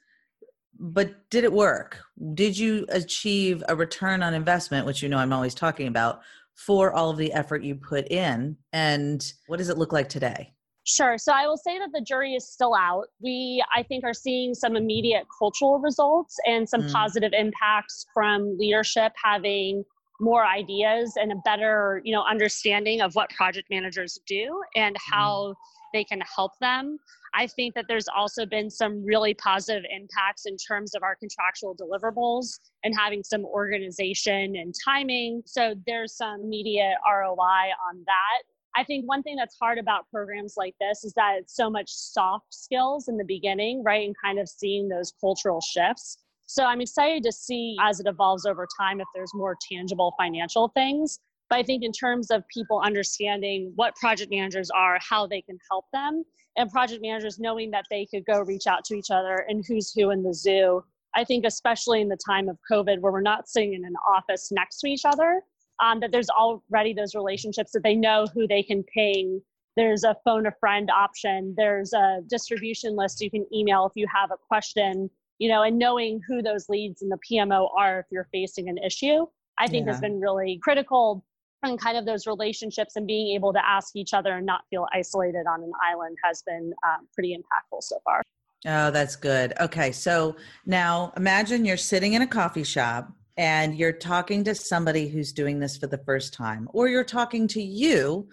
but 0.78 1.28
did 1.30 1.44
it 1.44 1.52
work? 1.52 2.00
Did 2.32 2.56
you 2.56 2.86
achieve 2.88 3.62
a 3.68 3.76
return 3.76 4.22
on 4.22 4.34
investment, 4.34 4.86
which 4.86 5.02
you 5.02 5.08
know 5.08 5.18
I'm 5.18 5.32
always 5.32 5.54
talking 5.54 5.86
about, 5.86 6.20
for 6.54 6.92
all 6.92 7.10
of 7.10 7.18
the 7.18 7.32
effort 7.32 7.62
you 7.62 7.74
put 7.74 8.10
in? 8.10 8.56
And 8.72 9.24
what 9.46 9.58
does 9.58 9.68
it 9.68 9.78
look 9.78 9.92
like 9.92 10.08
today? 10.08 10.54
Sure. 10.84 11.16
So 11.16 11.32
I 11.32 11.46
will 11.46 11.56
say 11.56 11.78
that 11.78 11.90
the 11.94 12.02
jury 12.02 12.34
is 12.34 12.46
still 12.46 12.74
out. 12.74 13.06
We, 13.20 13.64
I 13.74 13.82
think, 13.82 14.04
are 14.04 14.14
seeing 14.14 14.54
some 14.54 14.76
immediate 14.76 15.26
cultural 15.38 15.78
results 15.78 16.36
and 16.46 16.68
some 16.68 16.82
mm. 16.82 16.92
positive 16.92 17.32
impacts 17.32 18.04
from 18.12 18.58
leadership 18.58 19.12
having 19.22 19.84
more 20.20 20.44
ideas 20.44 21.14
and 21.16 21.32
a 21.32 21.36
better, 21.36 22.02
you 22.04 22.14
know, 22.14 22.22
understanding 22.22 23.00
of 23.00 23.14
what 23.14 23.30
project 23.30 23.68
managers 23.70 24.18
do 24.26 24.62
and 24.76 24.94
mm. 24.94 24.98
how 25.10 25.48
mm. 25.48 25.54
they 25.94 26.04
can 26.04 26.20
help 26.20 26.52
them. 26.60 26.98
I 27.34 27.46
think 27.46 27.74
that 27.74 27.86
there's 27.88 28.06
also 28.14 28.46
been 28.46 28.70
some 28.70 29.04
really 29.04 29.34
positive 29.34 29.84
impacts 29.90 30.46
in 30.46 30.56
terms 30.56 30.94
of 30.94 31.02
our 31.02 31.16
contractual 31.16 31.74
deliverables 31.74 32.58
and 32.84 32.94
having 32.96 33.24
some 33.24 33.44
organization 33.44 34.54
and 34.56 34.74
timing. 34.84 35.42
So 35.46 35.74
there's 35.86 36.16
some 36.16 36.42
immediate 36.42 36.94
ROI 37.10 37.72
on 37.90 38.04
that. 38.06 38.42
I 38.76 38.82
think 38.84 39.06
one 39.06 39.22
thing 39.22 39.36
that's 39.36 39.56
hard 39.60 39.78
about 39.78 40.10
programs 40.10 40.54
like 40.56 40.74
this 40.80 41.04
is 41.04 41.12
that 41.14 41.36
it's 41.38 41.54
so 41.54 41.70
much 41.70 41.90
soft 41.90 42.52
skills 42.52 43.08
in 43.08 43.16
the 43.16 43.24
beginning, 43.24 43.82
right? 43.84 44.04
And 44.04 44.14
kind 44.22 44.38
of 44.38 44.48
seeing 44.48 44.88
those 44.88 45.12
cultural 45.20 45.60
shifts. 45.60 46.18
So 46.46 46.64
I'm 46.64 46.80
excited 46.80 47.22
to 47.22 47.32
see 47.32 47.76
as 47.80 48.00
it 48.00 48.06
evolves 48.06 48.46
over 48.46 48.66
time 48.78 49.00
if 49.00 49.06
there's 49.14 49.32
more 49.32 49.56
tangible 49.70 50.14
financial 50.18 50.68
things. 50.68 51.20
But 51.48 51.58
I 51.58 51.62
think 51.62 51.84
in 51.84 51.92
terms 51.92 52.30
of 52.30 52.42
people 52.48 52.80
understanding 52.80 53.72
what 53.76 53.94
project 53.96 54.30
managers 54.30 54.70
are, 54.70 54.98
how 55.00 55.26
they 55.26 55.42
can 55.42 55.58
help 55.70 55.84
them, 55.92 56.24
and 56.56 56.70
project 56.70 57.02
managers 57.02 57.38
knowing 57.38 57.70
that 57.70 57.84
they 57.90 58.06
could 58.06 58.24
go 58.24 58.40
reach 58.40 58.66
out 58.66 58.84
to 58.86 58.94
each 58.94 59.10
other 59.10 59.44
and 59.48 59.64
who's 59.66 59.92
who 59.92 60.10
in 60.10 60.22
the 60.22 60.34
zoo. 60.34 60.82
I 61.14 61.24
think 61.24 61.44
especially 61.44 62.00
in 62.00 62.08
the 62.08 62.18
time 62.26 62.48
of 62.48 62.58
COVID 62.70 63.00
where 63.00 63.12
we're 63.12 63.20
not 63.20 63.48
sitting 63.48 63.74
in 63.74 63.84
an 63.84 63.94
office 64.12 64.50
next 64.50 64.80
to 64.80 64.88
each 64.88 65.04
other, 65.04 65.42
um, 65.80 66.00
that 66.00 66.12
there's 66.12 66.30
already 66.30 66.92
those 66.92 67.14
relationships 67.14 67.72
that 67.72 67.82
they 67.82 67.94
know 67.94 68.26
who 68.32 68.46
they 68.46 68.62
can 68.62 68.82
ping. 68.84 69.40
There's 69.76 70.04
a 70.04 70.16
phone 70.24 70.46
a 70.46 70.52
friend 70.52 70.90
option. 70.90 71.54
There's 71.56 71.92
a 71.92 72.20
distribution 72.28 72.96
list 72.96 73.20
you 73.20 73.30
can 73.30 73.46
email 73.52 73.86
if 73.86 73.92
you 73.96 74.06
have 74.14 74.30
a 74.30 74.36
question, 74.36 75.10
you 75.38 75.48
know, 75.48 75.62
and 75.62 75.78
knowing 75.78 76.20
who 76.28 76.42
those 76.42 76.68
leads 76.68 77.02
in 77.02 77.08
the 77.08 77.18
PMO 77.28 77.68
are 77.76 78.00
if 78.00 78.06
you're 78.10 78.28
facing 78.32 78.68
an 78.68 78.78
issue, 78.78 79.26
I 79.58 79.66
think 79.66 79.86
yeah. 79.86 79.92
has 79.92 80.00
been 80.00 80.20
really 80.20 80.58
critical 80.62 81.24
and 81.64 81.80
kind 81.80 81.96
of 81.96 82.04
those 82.04 82.26
relationships 82.26 82.96
and 82.96 83.06
being 83.06 83.34
able 83.34 83.52
to 83.52 83.66
ask 83.66 83.96
each 83.96 84.12
other 84.12 84.34
and 84.34 84.46
not 84.46 84.62
feel 84.70 84.86
isolated 84.92 85.46
on 85.46 85.62
an 85.62 85.72
island 85.82 86.16
has 86.22 86.42
been 86.42 86.72
um, 86.86 87.08
pretty 87.14 87.34
impactful 87.34 87.82
so 87.82 87.98
far. 88.04 88.22
Oh, 88.66 88.90
that's 88.90 89.16
good. 89.16 89.52
Okay. 89.60 89.92
So 89.92 90.36
now 90.66 91.12
imagine 91.16 91.64
you're 91.64 91.76
sitting 91.76 92.14
in 92.14 92.22
a 92.22 92.26
coffee 92.26 92.64
shop 92.64 93.10
and 93.36 93.76
you're 93.76 93.92
talking 93.92 94.44
to 94.44 94.54
somebody 94.54 95.08
who's 95.08 95.32
doing 95.32 95.58
this 95.58 95.76
for 95.76 95.86
the 95.86 95.98
first 95.98 96.32
time, 96.34 96.68
or 96.72 96.88
you're 96.88 97.04
talking 97.04 97.48
to 97.48 97.62
you 97.62 98.28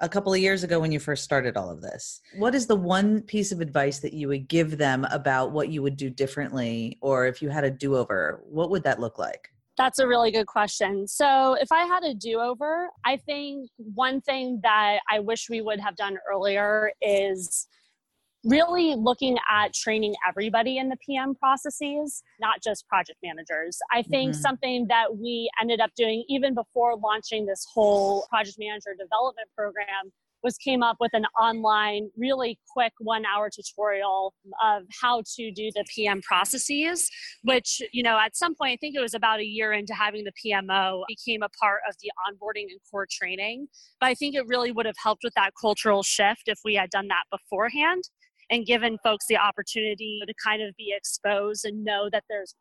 a 0.00 0.08
couple 0.08 0.32
of 0.32 0.40
years 0.40 0.62
ago 0.62 0.78
when 0.78 0.92
you 0.92 1.00
first 1.00 1.24
started 1.24 1.56
all 1.56 1.70
of 1.70 1.80
this, 1.80 2.20
what 2.36 2.54
is 2.54 2.66
the 2.66 2.76
one 2.76 3.22
piece 3.22 3.52
of 3.52 3.60
advice 3.60 4.00
that 4.00 4.12
you 4.12 4.28
would 4.28 4.48
give 4.48 4.76
them 4.76 5.06
about 5.10 5.52
what 5.52 5.68
you 5.70 5.82
would 5.82 5.96
do 5.96 6.10
differently, 6.10 6.98
or 7.00 7.26
if 7.26 7.40
you 7.40 7.48
had 7.48 7.64
a 7.64 7.70
do 7.70 7.96
over, 7.96 8.42
what 8.44 8.70
would 8.70 8.82
that 8.84 9.00
look 9.00 9.18
like? 9.18 9.50
That's 9.78 9.98
a 9.98 10.06
really 10.06 10.30
good 10.30 10.46
question. 10.46 11.06
So, 11.06 11.54
if 11.60 11.70
I 11.70 11.84
had 11.84 12.02
a 12.02 12.14
do 12.14 12.40
over, 12.40 12.88
I 13.04 13.18
think 13.18 13.68
one 13.76 14.22
thing 14.22 14.60
that 14.62 15.00
I 15.10 15.20
wish 15.20 15.50
we 15.50 15.60
would 15.60 15.80
have 15.80 15.96
done 15.96 16.16
earlier 16.30 16.92
is 17.02 17.68
really 18.46 18.94
looking 18.94 19.36
at 19.50 19.74
training 19.74 20.14
everybody 20.26 20.78
in 20.78 20.88
the 20.88 20.96
PM 21.04 21.34
processes, 21.34 22.22
not 22.40 22.62
just 22.62 22.86
project 22.88 23.18
managers. 23.22 23.78
I 23.92 24.02
think 24.02 24.32
mm-hmm. 24.32 24.40
something 24.40 24.86
that 24.88 25.16
we 25.16 25.50
ended 25.60 25.80
up 25.80 25.90
doing 25.96 26.24
even 26.28 26.54
before 26.54 26.96
launching 26.96 27.44
this 27.44 27.66
whole 27.74 28.26
project 28.30 28.56
manager 28.58 28.94
development 28.98 29.48
program 29.56 30.12
was 30.42 30.56
came 30.58 30.82
up 30.82 30.96
with 31.00 31.10
an 31.12 31.24
online 31.40 32.08
really 32.16 32.58
quick 32.72 32.92
one 33.00 33.24
hour 33.26 33.50
tutorial 33.50 34.32
of 34.62 34.84
how 35.02 35.22
to 35.34 35.50
do 35.50 35.70
the 35.74 35.84
pm 35.92 36.20
processes 36.22 37.10
which 37.42 37.80
you 37.92 38.02
know 38.02 38.18
at 38.18 38.36
some 38.36 38.54
point 38.54 38.72
i 38.72 38.76
think 38.76 38.94
it 38.94 39.00
was 39.00 39.14
about 39.14 39.40
a 39.40 39.44
year 39.44 39.72
into 39.72 39.94
having 39.94 40.24
the 40.24 40.32
pmo 40.32 41.02
became 41.08 41.42
a 41.42 41.48
part 41.60 41.80
of 41.88 41.96
the 42.00 42.10
onboarding 42.28 42.66
and 42.70 42.78
core 42.90 43.08
training 43.10 43.66
but 43.98 44.06
i 44.06 44.14
think 44.14 44.34
it 44.34 44.46
really 44.46 44.70
would 44.70 44.86
have 44.86 44.96
helped 45.02 45.24
with 45.24 45.34
that 45.34 45.50
cultural 45.60 46.02
shift 46.02 46.42
if 46.46 46.60
we 46.64 46.74
had 46.74 46.90
done 46.90 47.08
that 47.08 47.24
beforehand 47.30 48.04
and 48.50 48.66
given 48.66 48.98
folks 49.02 49.26
the 49.26 49.36
opportunity 49.36 50.20
to 50.26 50.34
kind 50.42 50.62
of 50.62 50.74
be 50.76 50.94
exposed 50.96 51.64
and 51.64 51.84
know 51.84 52.08
that 52.10 52.24
there's 52.28 52.54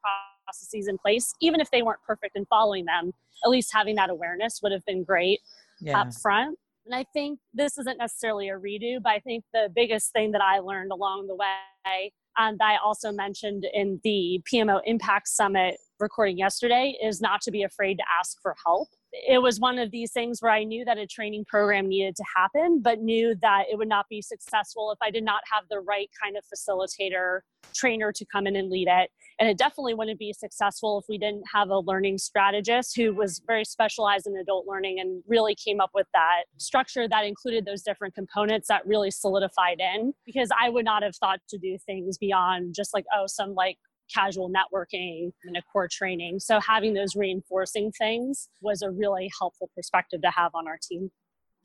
processes 0.45 0.87
in 0.87 0.97
place 0.97 1.33
even 1.41 1.59
if 1.59 1.69
they 1.71 1.81
weren't 1.81 2.01
perfect 2.05 2.35
in 2.35 2.45
following 2.45 2.85
them 2.85 3.11
at 3.43 3.49
least 3.49 3.71
having 3.73 3.95
that 3.95 4.09
awareness 4.09 4.59
would 4.61 4.71
have 4.71 4.85
been 4.85 5.03
great 5.03 5.39
yeah. 5.81 5.99
up 5.99 6.13
front 6.13 6.57
and 6.85 6.93
I 6.93 7.03
think 7.13 7.39
this 7.53 7.77
isn't 7.79 7.97
necessarily 7.97 8.49
a 8.49 8.59
redo, 8.59 9.01
but 9.01 9.09
I 9.09 9.19
think 9.19 9.43
the 9.53 9.69
biggest 9.75 10.13
thing 10.13 10.31
that 10.31 10.41
I 10.41 10.59
learned 10.59 10.91
along 10.91 11.27
the 11.27 11.35
way, 11.35 12.11
um, 12.37 12.53
and 12.53 12.61
I 12.61 12.77
also 12.77 13.11
mentioned 13.11 13.65
in 13.73 13.99
the 14.03 14.41
PMO 14.51 14.81
Impact 14.85 15.27
Summit 15.27 15.77
recording 15.99 16.37
yesterday, 16.37 16.95
is 17.03 17.21
not 17.21 17.41
to 17.41 17.51
be 17.51 17.63
afraid 17.63 17.97
to 17.97 18.03
ask 18.19 18.37
for 18.41 18.55
help 18.63 18.89
it 19.27 19.41
was 19.41 19.59
one 19.59 19.79
of 19.79 19.91
these 19.91 20.11
things 20.11 20.41
where 20.41 20.51
I 20.51 20.63
knew 20.63 20.83
that 20.85 20.97
a 20.97 21.07
training 21.07 21.45
program 21.45 21.87
needed 21.87 22.15
to 22.15 22.23
happen, 22.35 22.81
but 22.81 22.99
knew 22.99 23.35
that 23.41 23.65
it 23.71 23.77
would 23.77 23.87
not 23.87 24.07
be 24.09 24.21
successful 24.21 24.91
if 24.91 24.97
I 25.01 25.11
did 25.11 25.23
not 25.23 25.41
have 25.51 25.63
the 25.69 25.79
right 25.79 26.09
kind 26.21 26.35
of 26.37 26.43
facilitator 26.45 27.39
trainer 27.73 28.11
to 28.11 28.25
come 28.25 28.47
in 28.47 28.55
and 28.55 28.69
lead 28.69 28.87
it. 28.89 29.09
And 29.39 29.49
it 29.49 29.57
definitely 29.57 29.93
wouldn't 29.93 30.19
be 30.19 30.33
successful 30.33 30.99
if 30.99 31.05
we 31.09 31.17
didn't 31.17 31.43
have 31.53 31.69
a 31.69 31.79
learning 31.79 32.17
strategist 32.17 32.95
who 32.95 33.13
was 33.13 33.41
very 33.45 33.65
specialized 33.65 34.27
in 34.27 34.37
adult 34.37 34.65
learning 34.67 34.99
and 34.99 35.23
really 35.27 35.55
came 35.55 35.81
up 35.81 35.91
with 35.93 36.07
that 36.13 36.43
structure 36.57 37.07
that 37.07 37.25
included 37.25 37.65
those 37.65 37.81
different 37.81 38.15
components 38.15 38.67
that 38.69 38.85
really 38.85 39.11
solidified 39.11 39.79
in. 39.79 40.13
Because 40.25 40.49
I 40.59 40.69
would 40.69 40.85
not 40.85 41.03
have 41.03 41.15
thought 41.15 41.39
to 41.49 41.57
do 41.57 41.77
things 41.85 42.17
beyond 42.17 42.75
just 42.75 42.93
like, 42.93 43.05
oh, 43.15 43.25
some 43.27 43.55
like 43.55 43.77
casual 44.13 44.49
networking 44.49 45.31
and 45.43 45.57
a 45.57 45.61
core 45.71 45.87
training. 45.91 46.39
So 46.39 46.59
having 46.59 46.93
those 46.93 47.15
reinforcing 47.15 47.91
things 47.91 48.49
was 48.61 48.81
a 48.81 48.91
really 48.91 49.29
helpful 49.39 49.69
perspective 49.75 50.21
to 50.21 50.31
have 50.31 50.51
on 50.53 50.67
our 50.67 50.77
team. 50.81 51.11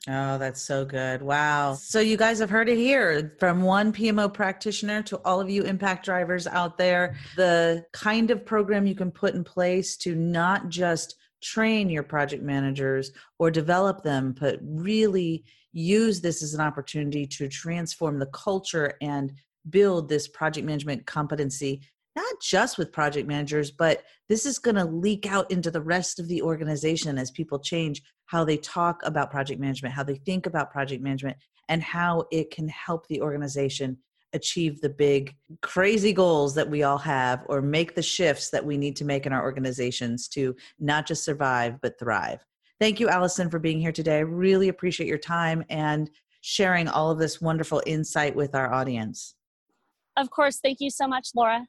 Oh, 0.08 0.38
that's 0.38 0.62
so 0.62 0.86
good. 0.86 1.20
Wow. 1.20 1.74
So 1.74 2.00
you 2.00 2.16
guys 2.16 2.38
have 2.38 2.48
heard 2.48 2.70
it 2.70 2.78
here 2.78 3.36
from 3.38 3.60
one 3.60 3.92
PMO 3.92 4.32
practitioner 4.32 5.02
to 5.02 5.20
all 5.26 5.40
of 5.40 5.50
you 5.50 5.62
impact 5.64 6.06
drivers 6.06 6.46
out 6.46 6.78
there. 6.78 7.16
The 7.36 7.84
kind 7.92 8.30
of 8.30 8.46
program 8.46 8.86
you 8.86 8.94
can 8.94 9.10
put 9.10 9.34
in 9.34 9.44
place 9.44 9.98
to 9.98 10.14
not 10.14 10.70
just 10.70 11.16
train 11.42 11.90
your 11.90 12.02
project 12.02 12.42
managers 12.42 13.12
or 13.38 13.50
develop 13.50 14.02
them, 14.02 14.34
but 14.40 14.58
really 14.62 15.44
use 15.72 16.20
this 16.20 16.42
as 16.42 16.54
an 16.54 16.60
opportunity 16.60 17.26
to 17.26 17.48
transform 17.48 18.18
the 18.18 18.26
culture 18.26 18.94
and 19.02 19.32
build 19.68 20.08
this 20.08 20.26
project 20.28 20.66
management 20.66 21.04
competency 21.06 21.82
not 22.16 22.34
just 22.42 22.78
with 22.78 22.92
project 22.92 23.28
managers, 23.28 23.70
but 23.70 24.02
this 24.28 24.46
is 24.46 24.58
going 24.58 24.76
to 24.76 24.84
leak 24.84 25.30
out 25.30 25.50
into 25.50 25.70
the 25.70 25.80
rest 25.80 26.18
of 26.18 26.28
the 26.28 26.42
organization 26.42 27.18
as 27.18 27.30
people 27.30 27.58
change 27.58 28.02
how 28.26 28.44
they 28.44 28.56
talk 28.56 29.00
about 29.04 29.30
project 29.30 29.60
management, 29.60 29.94
how 29.94 30.02
they 30.02 30.16
think 30.16 30.46
about 30.46 30.70
project 30.70 31.02
management, 31.02 31.36
and 31.68 31.82
how 31.82 32.24
it 32.30 32.50
can 32.50 32.68
help 32.68 33.06
the 33.06 33.20
organization 33.20 33.96
achieve 34.32 34.80
the 34.80 34.88
big, 34.88 35.34
crazy 35.62 36.12
goals 36.12 36.54
that 36.54 36.68
we 36.68 36.82
all 36.82 36.98
have 36.98 37.44
or 37.48 37.60
make 37.60 37.94
the 37.94 38.02
shifts 38.02 38.50
that 38.50 38.64
we 38.64 38.76
need 38.76 38.96
to 38.96 39.04
make 39.04 39.26
in 39.26 39.32
our 39.32 39.42
organizations 39.42 40.28
to 40.28 40.54
not 40.78 41.06
just 41.06 41.24
survive, 41.24 41.80
but 41.80 41.98
thrive. 41.98 42.44
Thank 42.78 43.00
you, 43.00 43.08
Allison, 43.08 43.50
for 43.50 43.58
being 43.58 43.80
here 43.80 43.92
today. 43.92 44.18
I 44.18 44.20
really 44.20 44.68
appreciate 44.68 45.08
your 45.08 45.18
time 45.18 45.64
and 45.68 46.08
sharing 46.40 46.88
all 46.88 47.10
of 47.10 47.18
this 47.18 47.40
wonderful 47.40 47.82
insight 47.86 48.34
with 48.34 48.54
our 48.54 48.72
audience. 48.72 49.34
Of 50.16 50.30
course. 50.30 50.60
Thank 50.60 50.80
you 50.80 50.90
so 50.90 51.06
much, 51.06 51.30
Laura. 51.34 51.66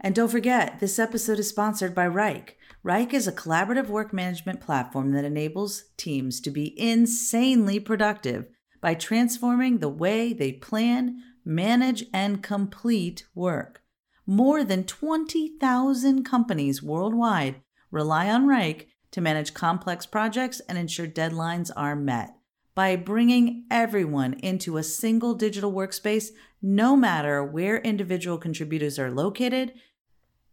And 0.00 0.14
don't 0.14 0.30
forget, 0.30 0.78
this 0.80 0.98
episode 0.98 1.38
is 1.38 1.48
sponsored 1.48 1.94
by 1.94 2.06
Wrike. 2.06 2.50
Wrike 2.84 3.14
is 3.14 3.26
a 3.26 3.32
collaborative 3.32 3.88
work 3.88 4.12
management 4.12 4.60
platform 4.60 5.12
that 5.12 5.24
enables 5.24 5.84
teams 5.96 6.40
to 6.42 6.50
be 6.50 6.78
insanely 6.80 7.80
productive 7.80 8.46
by 8.80 8.94
transforming 8.94 9.78
the 9.78 9.88
way 9.88 10.32
they 10.32 10.52
plan, 10.52 11.22
manage, 11.44 12.04
and 12.12 12.42
complete 12.42 13.24
work. 13.34 13.82
More 14.26 14.64
than 14.64 14.84
20,000 14.84 16.24
companies 16.24 16.82
worldwide 16.82 17.62
rely 17.90 18.28
on 18.28 18.46
Wrike 18.46 18.86
to 19.12 19.20
manage 19.20 19.54
complex 19.54 20.04
projects 20.04 20.60
and 20.68 20.76
ensure 20.76 21.06
deadlines 21.06 21.70
are 21.74 21.96
met. 21.96 22.36
By 22.76 22.94
bringing 22.94 23.64
everyone 23.72 24.34
into 24.34 24.76
a 24.76 24.84
single 24.84 25.34
digital 25.34 25.72
workspace, 25.72 26.28
no 26.62 26.94
matter 26.94 27.42
where 27.42 27.78
individual 27.78 28.38
contributors 28.38 28.96
are 29.00 29.10
located, 29.10 29.72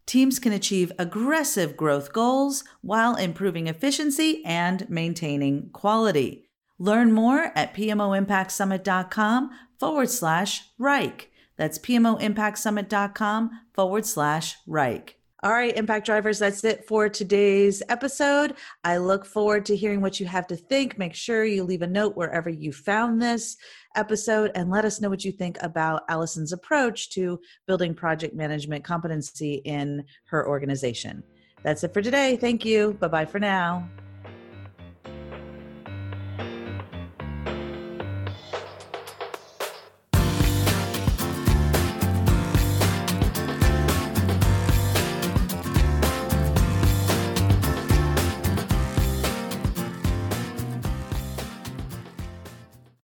Teams 0.06 0.38
can 0.38 0.52
achieve 0.52 0.92
aggressive 1.00 1.78
growth 1.78 2.12
goals 2.12 2.64
while 2.82 3.16
improving 3.16 3.68
efficiency 3.68 4.44
and 4.46 4.90
maintaining 4.90 5.70
quality. 5.70 6.50
Learn 6.78 7.14
more 7.14 7.52
at 7.56 7.74
PMOImpactSummit.com 7.74 9.52
forward 9.80 10.10
slash 10.10 10.70
Wrike. 10.80 11.28
That's 11.56 11.80
PMOImpactSummit.com 11.80 13.52
forward 13.74 14.06
slash 14.06 14.58
Wrike. 14.68 15.12
All 15.44 15.52
right, 15.52 15.76
Impact 15.76 16.06
Drivers, 16.06 16.40
that's 16.40 16.64
it 16.64 16.88
for 16.88 17.10
today's 17.10 17.84
episode. 17.90 18.56
I 18.86 18.96
look 18.96 19.26
forward 19.26 19.66
to 19.66 19.76
hearing 19.76 20.00
what 20.00 20.18
you 20.18 20.26
have 20.26 20.48
to 20.48 20.56
think. 20.56 20.98
Make 20.98 21.14
sure 21.14 21.44
you 21.44 21.66
leave 21.66 21.82
a 21.82 21.88
note 21.88 22.16
wherever 22.16 22.50
you 22.50 22.72
found 22.72 23.22
this 23.22 23.58
episode 23.98 24.52
and 24.56 24.70
let 24.70 24.86
us 24.86 25.02
know 25.02 25.10
what 25.10 25.26
you 25.26 25.34
think 25.34 25.58
about 25.62 26.08
Allison's 26.10 26.54
approach 26.54 27.10
to 27.10 27.42
building 27.68 27.94
project 27.94 28.34
management 28.34 28.86
competency 28.86 29.56
in 29.66 30.06
her 30.28 30.48
organization. 30.48 31.22
That's 31.62 31.84
it 31.84 31.94
for 31.94 32.02
today. 32.02 32.38
Thank 32.38 32.64
you. 32.64 32.94
Bye 33.02 33.10
bye 33.10 33.26
for 33.26 33.40
now. 33.40 33.90